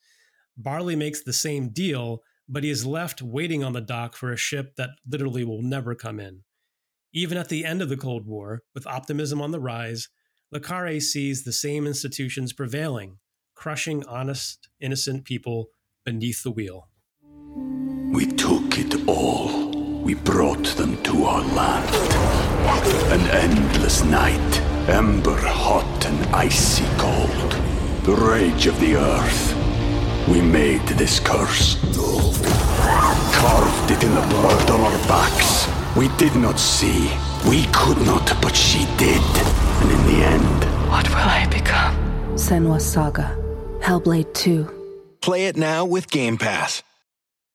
[0.58, 4.38] Barley makes the same deal, but he is left waiting on the dock for a
[4.38, 6.42] ship that literally will never come in.
[7.14, 10.10] Even at the end of the Cold War, with optimism on the rise,
[10.52, 13.20] Le Carre sees the same institutions prevailing,
[13.54, 15.68] crushing honest, innocent people
[16.04, 16.90] beneath the wheel.
[18.12, 20.02] We took it all.
[20.02, 22.33] We brought them to our land.
[22.66, 27.52] An endless night, ember hot and icy cold.
[28.04, 29.56] The rage of the earth.
[30.28, 31.76] We made this curse.
[33.36, 35.68] Carved it in the blood on our backs.
[35.98, 37.12] We did not see.
[37.50, 39.22] We could not, but she did.
[39.82, 41.96] And in the end, What will I become?
[42.36, 43.36] Senua Saga.
[43.82, 44.70] Hellblade 2.
[45.22, 46.82] Play it now with Game Pass.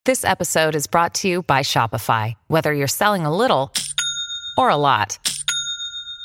[0.04, 2.34] This episode is brought to you by Shopify.
[2.48, 3.72] Whether you're selling a little
[4.58, 5.18] or a lot,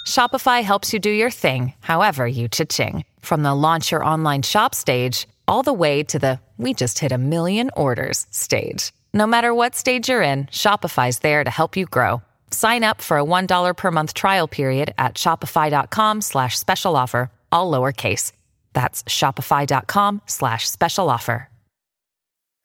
[0.07, 3.05] Shopify helps you do your thing, however you cha-ching.
[3.21, 7.11] From the launch your online shop stage, all the way to the we just hit
[7.11, 8.91] a million orders stage.
[9.13, 12.21] No matter what stage you're in, Shopify's there to help you grow.
[12.51, 17.71] Sign up for a $1 per month trial period at shopify.com slash special offer, all
[17.71, 18.31] lowercase.
[18.73, 21.49] That's shopify.com slash special offer.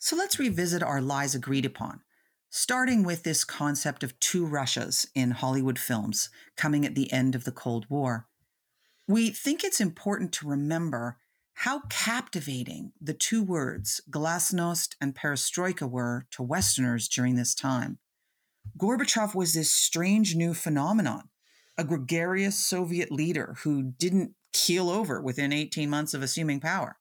[0.01, 2.01] So let's revisit our lies agreed upon,
[2.51, 7.45] starting with this concept of two Russias in Hollywood films coming at the end of
[7.45, 8.27] the Cold War.
[9.07, 11.19] We think it's important to remember
[11.55, 17.99] how captivating the two words glasnost and perestroika were to Westerners during this time.
[18.79, 21.31] Gorbachev was this strange new phenomenon,
[21.77, 26.99] a gregarious Soviet leader who didn't keel over within 18 months of assuming power.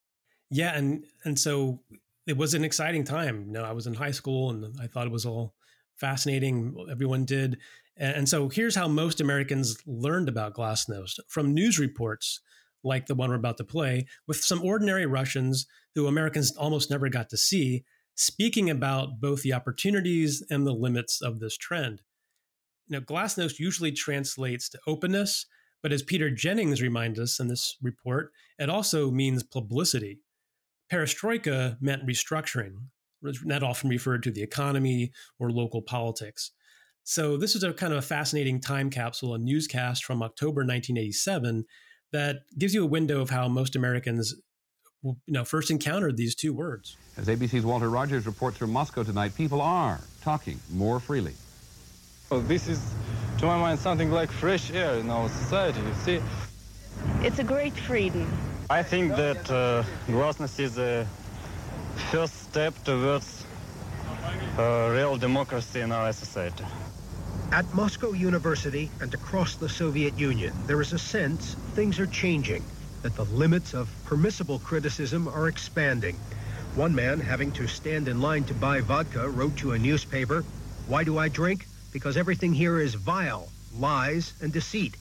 [0.49, 1.81] Yeah, and and so
[2.27, 3.45] it was an exciting time.
[3.47, 5.55] You know, I was in high school and I thought it was all
[5.95, 6.75] fascinating.
[6.91, 7.57] Everyone did.
[7.95, 12.41] And so here's how most Americans learned about Glasnost from news reports
[12.83, 17.09] like the one we're about to play, with some ordinary Russians who Americans almost never
[17.09, 17.83] got to see,
[18.15, 22.01] speaking about both the opportunities and the limits of this trend.
[22.87, 25.47] Now, Glasnost usually translates to openness,
[25.81, 30.19] but as Peter Jennings reminds us in this report, it also means publicity.
[30.91, 32.73] Perestroika meant restructuring,
[33.45, 36.52] that often referred to the economy or local politics.
[37.04, 41.65] So, this is a kind of a fascinating time capsule, a newscast from October 1987
[42.12, 44.35] that gives you a window of how most Americans
[45.04, 46.98] you know, first encountered these two words.
[47.17, 51.33] As ABC's Walter Rodgers reports from Moscow tonight, people are talking more freely.
[52.29, 52.94] Well, this is,
[53.40, 56.21] to my mind, something like fresh air in our society, you see.
[57.21, 58.27] It's a great freedom.
[58.69, 59.83] I think that uh,
[60.59, 61.07] is a
[62.11, 63.45] first step towards
[64.57, 66.65] uh, real democracy in our society.
[67.53, 72.61] At Moscow University and across the Soviet Union, there is a sense things are changing,
[73.03, 76.17] that the limits of permissible criticism are expanding.
[76.75, 80.43] One man, having to stand in line to buy vodka, wrote to a newspaper,
[80.87, 81.67] Why do I drink?
[81.93, 83.47] Because everything here is vile,
[83.79, 84.97] lies, and deceit.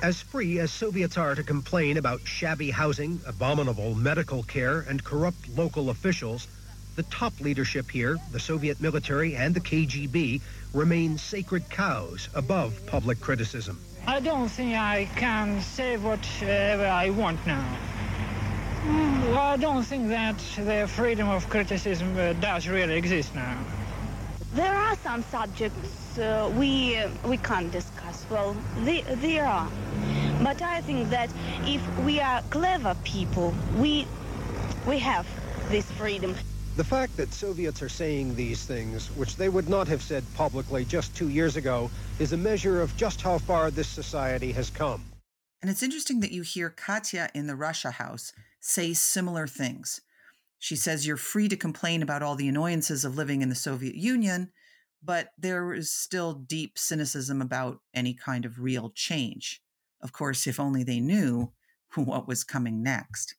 [0.00, 5.48] As free as Soviets are to complain about shabby housing, abominable medical care, and corrupt
[5.56, 6.46] local officials,
[6.94, 10.40] the top leadership here, the Soviet military and the KGB,
[10.72, 13.80] remain sacred cows above public criticism.
[14.06, 17.76] I don't think I can say whatever I want now.
[18.84, 23.58] Mm, I don't think that the freedom of criticism uh, does really exist now.
[24.54, 28.24] There are some subjects uh, we uh, we can't discuss.
[28.30, 29.68] Well, they, there are,
[30.42, 31.30] but I think that
[31.62, 34.06] if we are clever people, we
[34.86, 35.26] we have
[35.68, 36.34] this freedom.
[36.76, 40.84] The fact that Soviets are saying these things, which they would not have said publicly
[40.84, 45.04] just two years ago, is a measure of just how far this society has come.
[45.60, 50.00] And it's interesting that you hear Katya in the Russia house say similar things.
[50.58, 53.96] She says you're free to complain about all the annoyances of living in the Soviet
[53.96, 54.52] Union,
[55.02, 59.60] but there is still deep cynicism about any kind of real change.
[60.00, 61.52] Of course, if only they knew
[61.94, 63.34] what was coming next.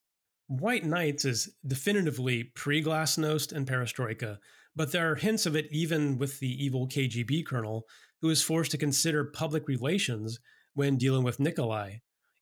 [0.47, 4.39] White Nights is definitively pre Glasnost and Perestroika,
[4.75, 7.85] but there are hints of it even with the evil KGB colonel
[8.21, 10.39] who is forced to consider public relations
[10.73, 11.97] when dealing with Nikolai.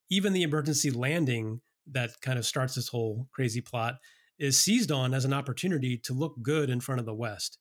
[0.10, 3.96] Even the emergency landing that kind of starts this whole crazy plot
[4.40, 7.58] is seized on as an opportunity to look good in front of the West.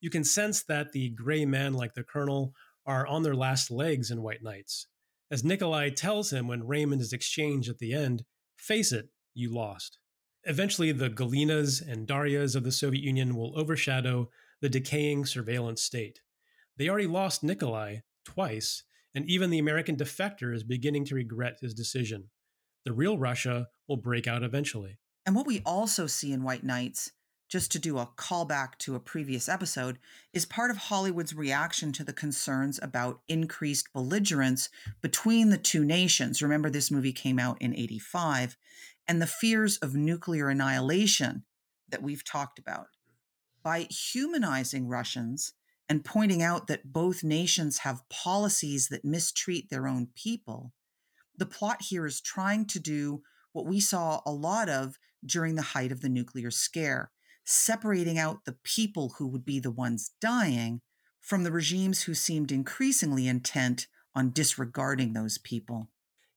[0.00, 2.54] You can sense that the gray men like the Colonel
[2.86, 4.86] are on their last legs in White Nights.
[5.30, 8.24] As Nikolai tells him when Raymond is exchanged at the end,
[8.56, 9.98] face it, you lost.
[10.44, 14.28] Eventually, the Galinas and Darias of the Soviet Union will overshadow
[14.60, 16.20] the decaying surveillance state.
[16.76, 18.82] They already lost Nikolai twice,
[19.14, 22.30] and even the American defector is beginning to regret his decision.
[22.84, 24.98] The real Russia will break out eventually.
[25.26, 27.12] And what we also see in White Nights,
[27.50, 29.98] just to do a callback to a previous episode,
[30.32, 34.70] is part of Hollywood's reaction to the concerns about increased belligerence
[35.02, 36.40] between the two nations.
[36.40, 38.56] Remember, this movie came out in 85,
[39.08, 41.44] and the fears of nuclear annihilation
[41.88, 42.86] that we've talked about.
[43.62, 45.52] By humanizing Russians
[45.88, 50.72] and pointing out that both nations have policies that mistreat their own people,
[51.36, 53.22] the plot here is trying to do
[53.52, 57.10] what we saw a lot of during the height of the nuclear scare,
[57.44, 60.80] separating out the people who would be the ones dying
[61.20, 65.88] from the regimes who seemed increasingly intent on disregarding those people.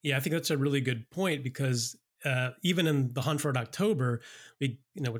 [0.02, 3.56] Yeah, I think that's a really good point because uh, even in the hunt for
[3.56, 4.20] October,
[4.60, 5.18] we you know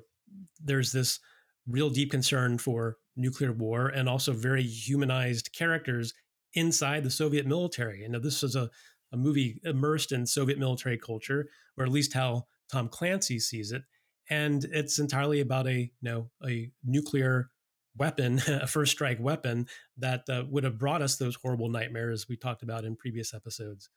[0.62, 1.20] there's this
[1.66, 6.12] real deep concern for nuclear war and also very humanized characters
[6.54, 8.02] inside the Soviet military.
[8.02, 8.70] You know, this was a,
[9.12, 13.82] a movie immersed in Soviet military culture, or at least how Tom Clancy sees it,
[14.30, 17.50] and it's entirely about a you know a nuclear
[17.96, 19.66] weapon, a first strike weapon
[19.96, 23.88] that uh, would have brought us those horrible nightmares we talked about in previous episodes.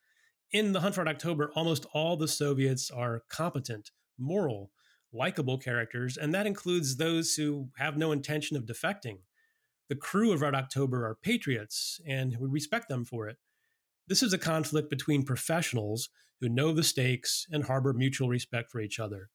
[0.52, 4.70] In the Hunt for October, almost all the Soviets are competent, moral,
[5.12, 9.18] likable characters, and that includes those who have no intention of defecting.
[9.88, 13.36] The crew of Red October are patriots, and we respect them for it.
[14.06, 16.08] This is a conflict between professionals
[16.40, 19.30] who know the stakes and harbor mutual respect for each other.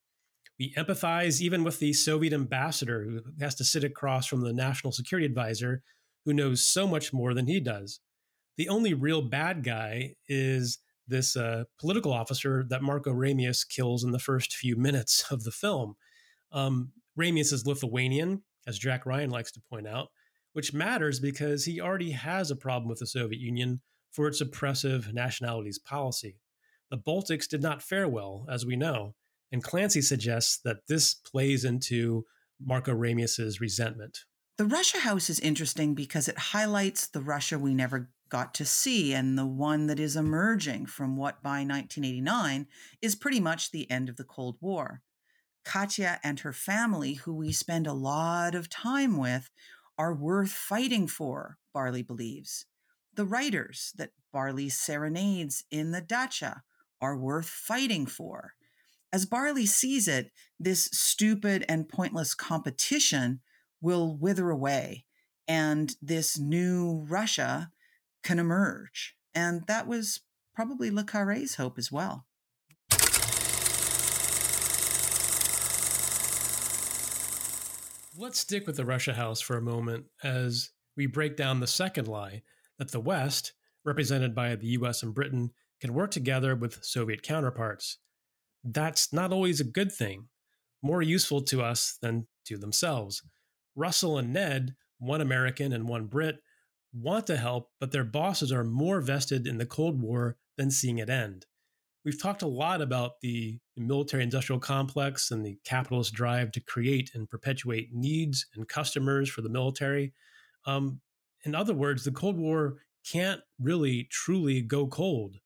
[0.59, 4.93] We empathize even with the Soviet ambassador who has to sit across from the national
[4.93, 5.81] security advisor
[6.25, 7.99] who knows so much more than he does.
[8.57, 14.11] The only real bad guy is this uh, political officer that Marco Ramius kills in
[14.11, 15.95] the first few minutes of the film.
[16.51, 20.09] Um, Ramius is Lithuanian, as Jack Ryan likes to point out,
[20.53, 23.81] which matters because he already has a problem with the Soviet Union
[24.11, 26.37] for its oppressive nationalities policy.
[26.91, 29.15] The Baltics did not fare well, as we know,
[29.53, 32.25] and Clancy suggests that this plays into
[32.59, 34.21] Marco Ramius's resentment.
[34.57, 39.13] The Russia House is interesting because it highlights the Russia we never got to see
[39.13, 42.65] and the one that is emerging from what by 1989
[42.99, 45.03] is pretty much the end of the Cold War.
[45.63, 49.51] Katya and her family, who we spend a lot of time with,
[49.99, 52.65] are worth fighting for, Barley believes.
[53.13, 56.63] The writers that Barley serenades in the dacha
[56.99, 58.53] are worth fighting for.
[59.13, 63.41] As Barley sees it, this stupid and pointless competition
[63.79, 65.05] will wither away,
[65.47, 67.69] and this new Russia
[68.23, 69.15] can emerge.
[69.35, 70.21] And that was
[70.55, 72.25] probably Le Carre's hope as well.
[78.17, 82.07] Let's stick with the Russia House for a moment as we break down the second
[82.07, 82.41] lie
[82.79, 83.53] that the West,
[83.85, 87.99] represented by the US and Britain, can work together with Soviet counterparts.
[88.63, 90.27] That's not always a good thing,
[90.81, 93.21] more useful to us than to themselves.
[93.75, 96.37] Russell and Ned, one American and one Brit,
[96.93, 100.99] want to help, but their bosses are more vested in the Cold War than seeing
[100.99, 101.45] it end.
[102.05, 107.11] We've talked a lot about the military industrial complex and the capitalist drive to create
[107.13, 110.13] and perpetuate needs and customers for the military.
[110.65, 110.99] Um,
[111.45, 112.77] in other words, the Cold War
[113.09, 115.37] can't really truly go cold.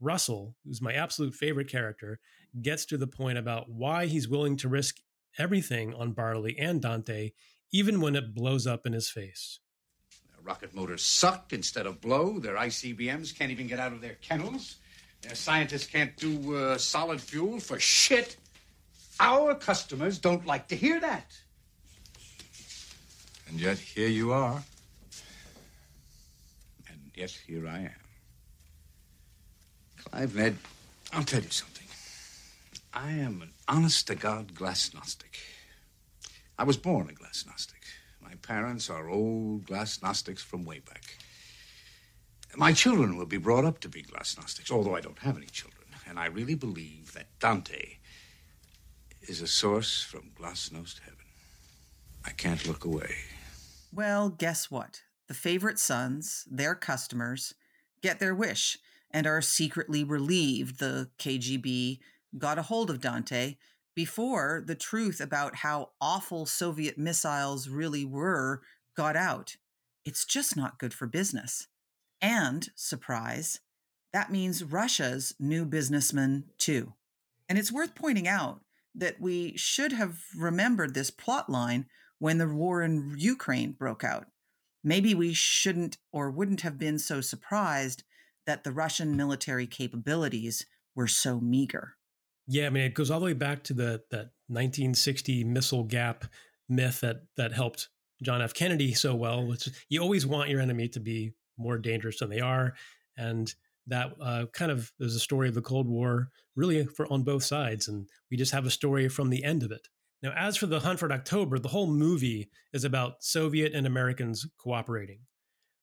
[0.00, 2.20] Russell, who's my absolute favorite character,
[2.62, 5.00] gets to the point about why he's willing to risk
[5.38, 7.32] everything on Barley and Dante,
[7.72, 9.60] even when it blows up in his face.
[10.34, 12.38] Their rocket motors suck instead of blow.
[12.38, 14.76] Their ICBMs can't even get out of their kennels.
[15.22, 18.36] Their scientists can't do uh, solid fuel for shit.
[19.20, 21.36] Our customers don't like to hear that.
[23.48, 24.62] And yet, here you are.
[26.88, 27.97] And yet, here I am.
[30.10, 30.56] Clive Ned,
[31.12, 31.86] I'll tell you something.
[32.94, 35.38] I am an honest to God glasnostic.
[36.58, 37.82] I was born a glasnostic.
[38.22, 41.18] My parents are old glasnostics from way back.
[42.56, 45.84] My children will be brought up to be glasnostics, although I don't have any children.
[46.08, 47.98] And I really believe that Dante
[49.20, 51.18] is a source from glasnost heaven.
[52.24, 53.14] I can't look away.
[53.92, 55.02] Well, guess what?
[55.28, 57.52] The favorite sons, their customers,
[58.02, 58.78] get their wish
[59.10, 61.98] and are secretly relieved the KGB
[62.36, 63.56] got a hold of Dante
[63.94, 68.60] before the truth about how awful Soviet missiles really were
[68.96, 69.56] got out.
[70.04, 71.68] It's just not good for business.
[72.20, 73.60] And, surprise,
[74.12, 76.94] that means Russia's new businessman too.
[77.48, 78.60] And it's worth pointing out
[78.94, 81.86] that we should have remembered this plot line
[82.18, 84.26] when the war in Ukraine broke out.
[84.82, 88.04] Maybe we shouldn't or wouldn't have been so surprised
[88.48, 90.64] that the Russian military capabilities
[90.96, 91.96] were so meager.
[92.46, 96.24] Yeah, I mean, it goes all the way back to the that 1960 missile gap
[96.66, 97.90] myth that that helped
[98.22, 98.54] John F.
[98.54, 99.46] Kennedy so well.
[99.46, 102.72] Which you always want your enemy to be more dangerous than they are,
[103.18, 103.54] and
[103.86, 107.44] that uh, kind of is a story of the Cold War, really for on both
[107.44, 107.86] sides.
[107.86, 109.88] And we just have a story from the end of it.
[110.22, 114.46] Now, as for the Hunt for October, the whole movie is about Soviet and Americans
[114.58, 115.20] cooperating.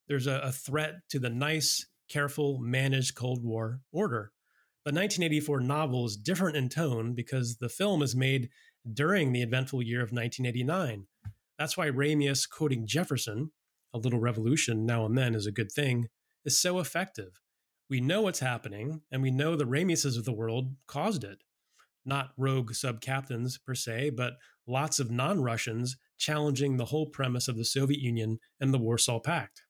[0.08, 4.32] There's a, a threat to the nice, careful, managed Cold War order
[4.86, 8.50] the 1984 novel is different in tone because the film is made
[8.94, 11.08] during the eventful year of 1989.
[11.58, 13.52] That's why Ramius quoting Jefferson,
[13.96, 16.10] a little revolution now and then is a good thing,
[16.46, 17.42] is so effective.
[17.90, 21.40] We know what's happening, and we know the Ramiuses of the world caused it.
[22.06, 24.34] Not rogue sub captains per se, but
[24.68, 29.20] lots of non Russians challenging the whole premise of the Soviet Union and the Warsaw
[29.20, 29.64] Pact.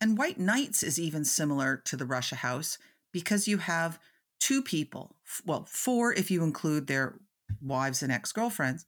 [0.00, 2.78] And White Nights is even similar to the Russia House
[3.12, 3.98] because you have
[4.40, 5.16] two people,
[5.46, 7.20] well, four if you include their
[7.62, 8.86] wives and ex girlfriends,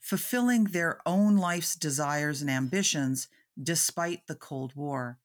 [0.00, 3.28] fulfilling their own life's desires and ambitions
[3.60, 5.18] despite the Cold War.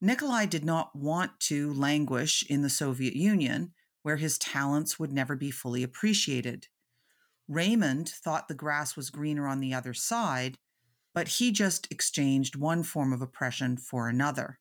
[0.00, 5.36] Nikolai did not want to languish in the Soviet Union, where his talents would never
[5.36, 6.66] be fully appreciated.
[7.46, 10.58] Raymond thought the grass was greener on the other side,
[11.14, 14.58] but he just exchanged one form of oppression for another.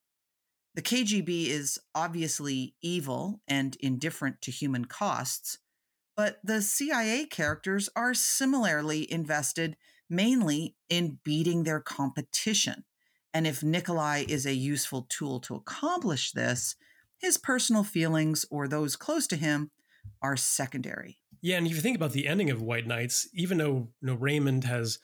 [0.73, 5.57] The KGB is obviously evil and indifferent to human costs,
[6.15, 9.75] but the CIA characters are similarly invested
[10.09, 12.83] mainly in beating their competition.
[13.33, 16.75] And if Nikolai is a useful tool to accomplish this,
[17.17, 19.71] his personal feelings or those close to him
[20.21, 21.17] are secondary.
[21.41, 24.15] Yeah, and if you think about the ending of White Nights, even though you know,
[24.15, 24.99] Raymond has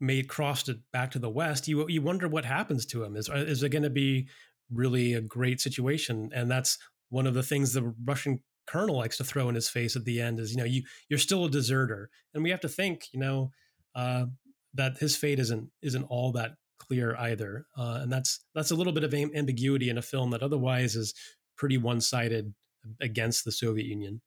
[0.00, 3.16] made crossed it back to the west, you you wonder what happens to him.
[3.16, 4.28] Is is it going to be
[4.72, 6.30] really a great situation.
[6.34, 6.78] And that's
[7.10, 10.20] one of the things the Russian colonel likes to throw in his face at the
[10.20, 12.10] end is, you know, you you're still a deserter.
[12.34, 13.50] And we have to think, you know,
[13.94, 14.26] uh,
[14.74, 17.66] that his fate isn't isn't all that clear either.
[17.76, 21.14] Uh, and that's that's a little bit of ambiguity in a film that otherwise is
[21.56, 22.54] pretty one sided
[23.00, 24.20] against the Soviet Union.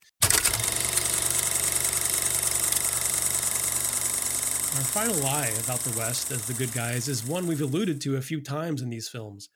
[4.73, 8.17] Our final lie about the West as the good guys is one we've alluded to
[8.17, 9.49] a few times in these films.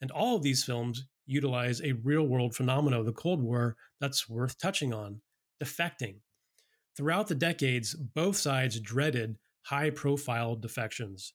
[0.00, 4.28] And all of these films utilize a real world phenomenon of the Cold War that's
[4.28, 5.20] worth touching on
[5.62, 6.16] defecting.
[6.96, 11.34] Throughout the decades, both sides dreaded high profile defections.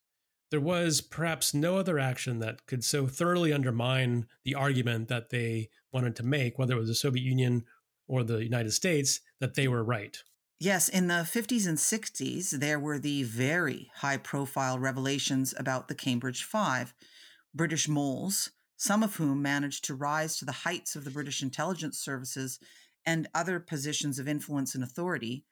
[0.49, 5.69] There was perhaps no other action that could so thoroughly undermine the argument that they
[5.93, 7.63] wanted to make, whether it was the Soviet Union
[8.07, 10.17] or the United States, that they were right.
[10.59, 15.95] Yes, in the 50s and 60s, there were the very high profile revelations about the
[15.95, 16.93] Cambridge Five,
[17.53, 21.99] British moles, some of whom managed to rise to the heights of the British intelligence
[21.99, 22.59] services
[23.05, 25.45] and other positions of influence and authority,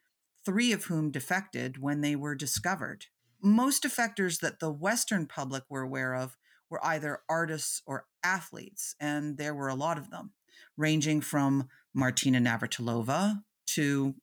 [0.46, 3.06] three of whom defected when they were discovered.
[3.42, 6.38] Most defectors that the Western public were aware of
[6.70, 10.32] were either artists or athletes, and there were a lot of them,
[10.78, 14.16] ranging from Martina Navratilova to,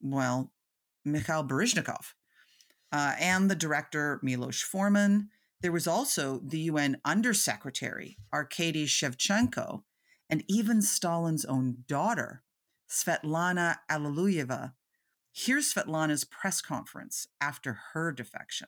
[0.00, 0.52] well,
[1.04, 2.14] Mikhail Baryshnikov,
[2.92, 5.28] uh, and the director Milos Forman.
[5.62, 9.84] There was also the UN Undersecretary Arkady Shevchenko,
[10.28, 12.42] and even Stalin's own daughter,
[12.90, 14.72] Svetlana Alliluyeva.
[15.32, 18.66] Here's Svetlana's press conference after her defection.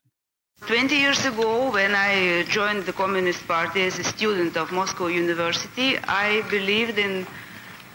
[0.60, 5.98] 20 years ago, when I joined the Communist Party as a student of Moscow University,
[5.98, 7.26] I believed in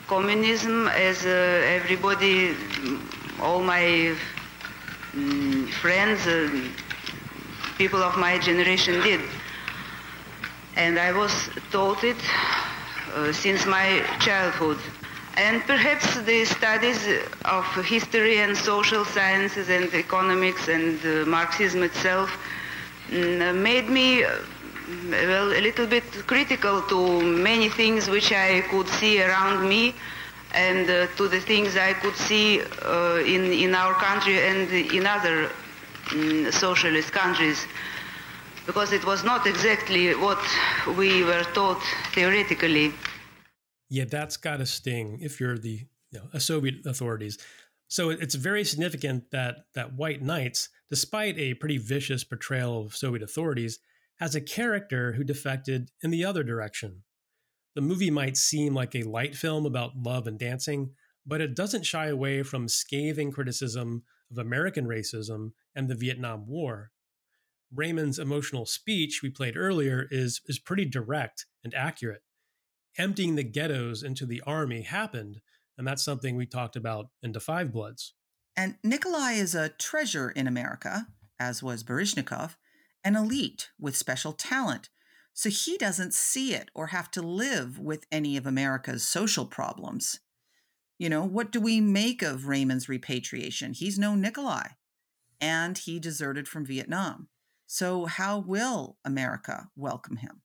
[0.07, 1.29] communism as uh,
[1.79, 2.53] everybody,
[3.41, 4.13] all my
[5.13, 6.49] um, friends, uh,
[7.79, 9.21] people of my generation did.
[10.75, 11.33] And I was
[11.71, 12.21] taught it
[13.15, 14.77] uh, since my childhood.
[15.37, 17.07] And perhaps the studies
[17.45, 17.65] of
[17.95, 22.29] history and social sciences and economics and uh, Marxism itself
[23.09, 24.29] mm, made me uh,
[25.09, 29.93] well, a little bit critical to many things which I could see around me
[30.53, 35.05] and uh, to the things I could see uh, in, in our country and in
[35.07, 35.49] other
[36.11, 37.65] um, socialist countries
[38.65, 40.39] because it was not exactly what
[40.97, 41.81] we were taught
[42.13, 42.93] theoretically.
[43.89, 47.37] Yeah, that's got to sting if you're the you know, Soviet authorities.
[47.87, 53.23] So it's very significant that that White Nights, despite a pretty vicious portrayal of Soviet
[53.23, 53.79] authorities,
[54.19, 57.03] has a character who defected in the other direction.
[57.75, 60.91] The movie might seem like a light film about love and dancing,
[61.25, 66.91] but it doesn't shy away from scathing criticism of American racism and the Vietnam War.
[67.73, 72.23] Raymond's emotional speech we played earlier is, is pretty direct and accurate.
[72.97, 75.41] Emptying the ghettos into the army happened,
[75.77, 78.13] and that's something we talked about in The Five Bloods.
[78.57, 81.07] And Nikolai is a treasure in America,
[81.39, 82.55] as was Baryshnikov,
[83.03, 84.89] an elite with special talent.
[85.33, 90.19] So he doesn't see it or have to live with any of America's social problems.
[90.99, 93.73] You know, what do we make of Raymond's repatriation?
[93.73, 94.67] He's no Nikolai,
[95.41, 97.29] and he deserted from Vietnam.
[97.65, 100.41] So how will America welcome him?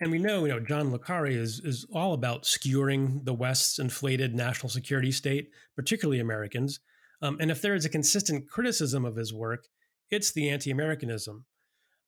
[0.00, 4.34] And we know, you know, John Carre is is all about skewering the West's inflated
[4.34, 6.78] national security state, particularly Americans.
[7.22, 9.66] Um, and if there is a consistent criticism of his work,
[10.10, 11.46] it's the anti-Americanism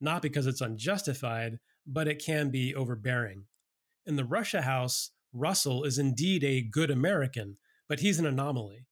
[0.01, 3.45] not because it's unjustified, but it can be overbearing.
[4.07, 7.57] In the Russia House, Russell is indeed a good American,
[7.89, 8.87] but he's an anomaly.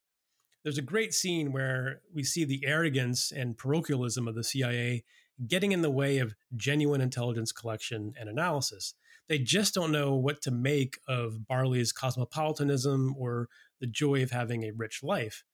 [0.64, 5.05] There's a great scene where we see the arrogance and parochialism of the CIA
[5.47, 8.94] getting in the way of genuine intelligence collection and analysis.
[9.28, 13.49] They just don't know what to make of Barley's cosmopolitanism or
[13.80, 15.44] the joy of having a rich life.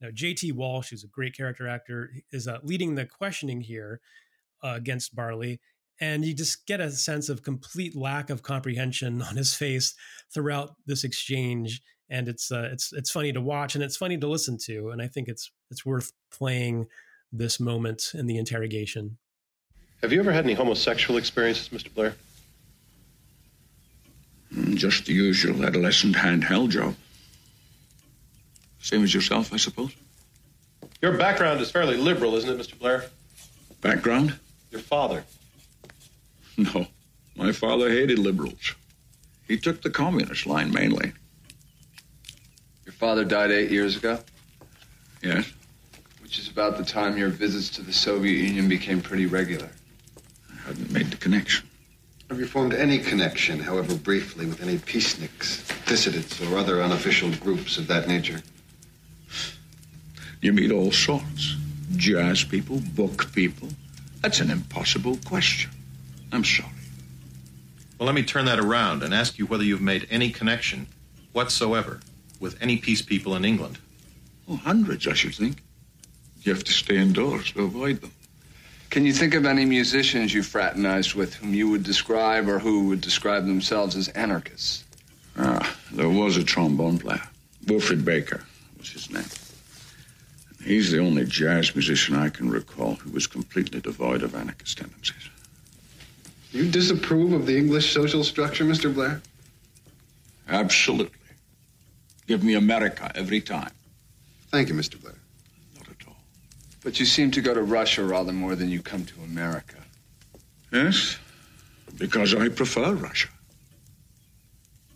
[0.00, 0.52] Now, J.T.
[0.52, 4.00] Walsh, who's a great character actor, is uh, leading the questioning here
[4.62, 5.60] uh, against Barley.
[6.00, 9.94] And you just get a sense of complete lack of comprehension on his face
[10.32, 11.80] throughout this exchange.
[12.08, 14.90] And it's uh, it's it's funny to watch and it's funny to listen to.
[14.90, 16.86] And I think it's it's worth playing
[17.32, 19.18] this moment in the interrogation.
[20.02, 21.92] Have you ever had any homosexual experiences, Mr.
[21.92, 22.14] Blair?
[24.54, 26.94] Mm, just the usual adolescent handheld job.
[28.80, 29.92] Same as yourself, I suppose.
[31.02, 32.78] Your background is fairly liberal, isn't it, Mr.
[32.78, 33.06] Blair?
[33.80, 34.38] Background?
[34.70, 35.24] Your father.
[36.56, 36.86] No.
[37.36, 38.74] My father hated liberals.
[39.46, 41.12] He took the communist line mainly.
[42.98, 44.18] Your father died eight years ago?
[45.22, 45.52] Yes.
[46.22, 49.68] Which is about the time your visits to the Soviet Union became pretty regular.
[50.50, 51.68] I hadn't made the connection.
[52.30, 57.76] Have you formed any connection, however briefly, with any peaceniks, dissidents, or other unofficial groups
[57.76, 58.40] of that nature?
[60.40, 61.54] You meet all sorts
[61.96, 63.68] jazz people, book people.
[64.22, 65.70] That's an impossible question.
[66.32, 66.70] I'm sorry.
[67.98, 70.86] Well, let me turn that around and ask you whether you've made any connection
[71.32, 72.00] whatsoever
[72.40, 73.78] with any peace people in England.
[74.48, 75.62] Oh, hundreds, I should think.
[76.42, 78.12] You have to stay indoors to avoid them.
[78.90, 82.86] Can you think of any musicians you fraternized with whom you would describe or who
[82.86, 84.84] would describe themselves as anarchists?
[85.36, 87.22] Ah, there was a trombone player.
[87.66, 88.44] Wilfred Baker
[88.78, 89.24] was his name.
[90.64, 95.30] He's the only jazz musician I can recall who was completely devoid of anarchist tendencies.
[96.52, 98.92] You disapprove of the English social structure, Mr.
[98.92, 99.20] Blair?
[100.48, 101.15] Absolutely.
[102.26, 103.70] Give me America every time.
[104.50, 105.00] Thank you, Mr.
[105.00, 105.14] Blair.
[105.76, 106.16] Not at all.
[106.82, 109.76] But you seem to go to Russia rather more than you come to America.
[110.72, 111.18] Yes,
[111.96, 113.28] because I prefer Russia.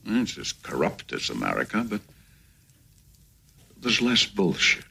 [0.04, 2.00] It's as corrupt as America, but
[3.80, 4.84] there's less bullshit.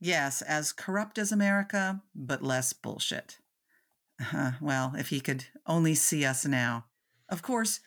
[0.00, 3.38] Yes, as corrupt as America, but less bullshit.
[4.32, 6.86] Uh, well, if he could only see us now.
[7.28, 7.80] Of course,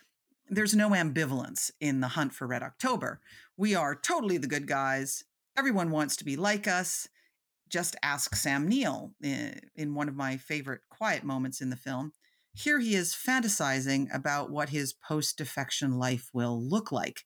[0.52, 3.22] there's no ambivalence in the hunt for Red October.
[3.56, 5.24] We are totally the good guys.
[5.58, 7.08] Everyone wants to be like us.
[7.70, 12.12] Just ask Sam Neill eh, in one of my favorite quiet moments in the film.
[12.54, 17.24] Here he is fantasizing about what his post defection life will look like.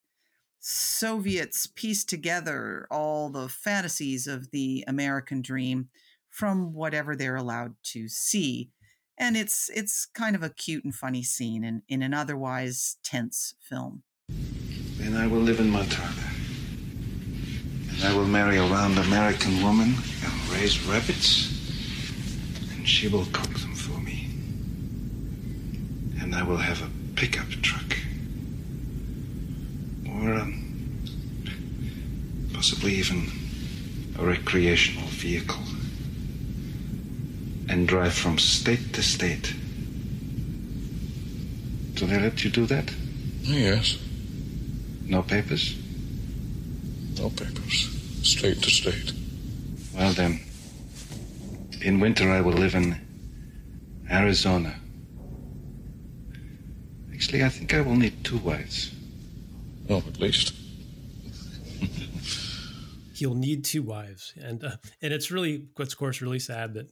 [0.59, 5.89] Soviets piece together all the fantasies of the American dream
[6.29, 8.69] from whatever they're allowed to see.
[9.17, 13.55] And it's it's kind of a cute and funny scene in, in an otherwise tense
[13.61, 14.03] film.
[14.97, 16.23] Then I will live in Montana.
[17.89, 19.93] And I will marry a round American woman
[20.23, 21.49] and raise rabbits.
[22.75, 24.27] And she will cook them for me.
[26.21, 27.95] And I will have a pickup truck
[30.25, 31.01] or um,
[32.53, 33.29] possibly even
[34.17, 35.63] a recreational vehicle,
[37.69, 39.53] and drive from state to state.
[41.95, 42.91] Do they let you do that?
[43.41, 43.97] Yes.
[45.03, 45.75] No papers?
[47.17, 47.89] No papers.
[48.23, 49.13] State to state.
[49.95, 50.41] Well then,
[51.81, 52.99] in winter I will live in
[54.11, 54.75] Arizona.
[57.13, 58.91] Actually, I think I will need two wives.
[59.89, 60.53] Oh, at least.
[63.13, 66.89] He'll need two wives, and uh, and it's really, of course, really sad that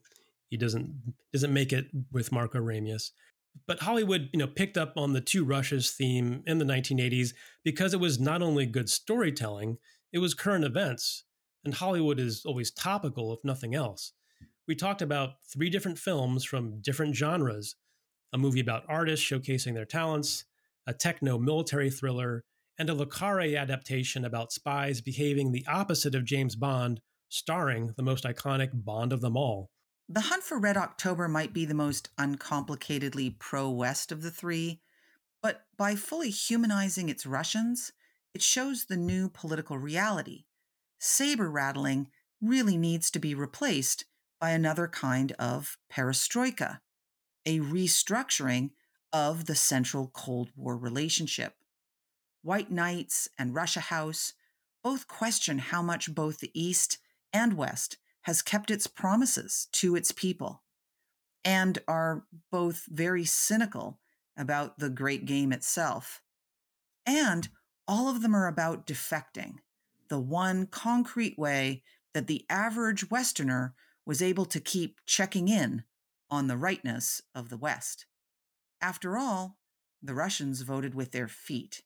[0.53, 3.09] he doesn't doesn't make it with Marco Ramius.
[3.65, 7.33] But Hollywood, you know, picked up on the two Russias theme in the 1980s
[7.63, 9.77] because it was not only good storytelling,
[10.11, 11.23] it was current events,
[11.65, 14.13] and Hollywood is always topical, if nothing else.
[14.67, 17.75] We talked about three different films from different genres:
[18.31, 20.45] a movie about artists showcasing their talents,
[20.85, 22.43] a techno military thriller,
[22.77, 28.03] and a Le Carre adaptation about spies behaving the opposite of James Bond, starring the
[28.03, 29.71] most iconic Bond of them all.
[30.09, 34.81] The Hunt for Red October might be the most uncomplicatedly pro West of the three,
[35.41, 37.93] but by fully humanizing its Russians,
[38.33, 40.45] it shows the new political reality.
[40.99, 42.09] Saber rattling
[42.41, 44.05] really needs to be replaced
[44.39, 46.81] by another kind of perestroika,
[47.45, 48.71] a restructuring
[49.13, 51.55] of the central Cold War relationship.
[52.41, 54.33] White Nights and Russia House
[54.83, 56.97] both question how much both the East
[57.31, 60.63] and West has kept its promises to its people,
[61.45, 63.99] and are both very cynical
[64.38, 66.21] about the great game itself.
[67.05, 67.49] And
[67.88, 69.55] all of them are about defecting,
[70.09, 75.84] the one concrete way that the average Westerner was able to keep checking in
[76.30, 78.05] on the rightness of the West.
[78.82, 79.57] After all,
[80.01, 81.84] the Russians voted with their feet.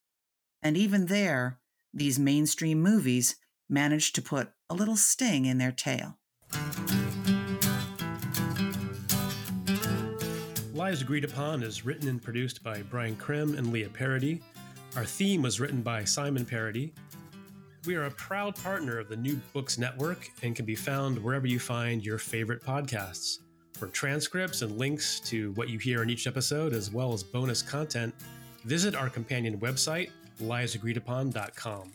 [0.62, 1.60] And even there,
[1.94, 3.36] these mainstream movies
[3.70, 6.18] managed to put a little sting in their tail.
[10.74, 14.42] Lies Agreed Upon is written and produced by Brian Crim and Leah Parody.
[14.96, 16.94] Our theme was written by Simon Parody.
[17.86, 21.48] We are a proud partner of the New Books Network and can be found wherever
[21.48, 23.40] you find your favorite podcasts.
[23.74, 27.62] For transcripts and links to what you hear in each episode, as well as bonus
[27.62, 28.14] content,
[28.64, 31.92] visit our companion website, liesagreedupon.com.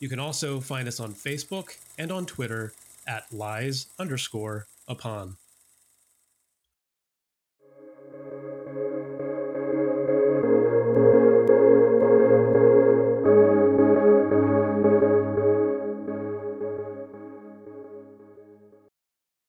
[0.00, 2.72] You can also find us on Facebook and on Twitter
[3.06, 5.36] at lies underscore upon.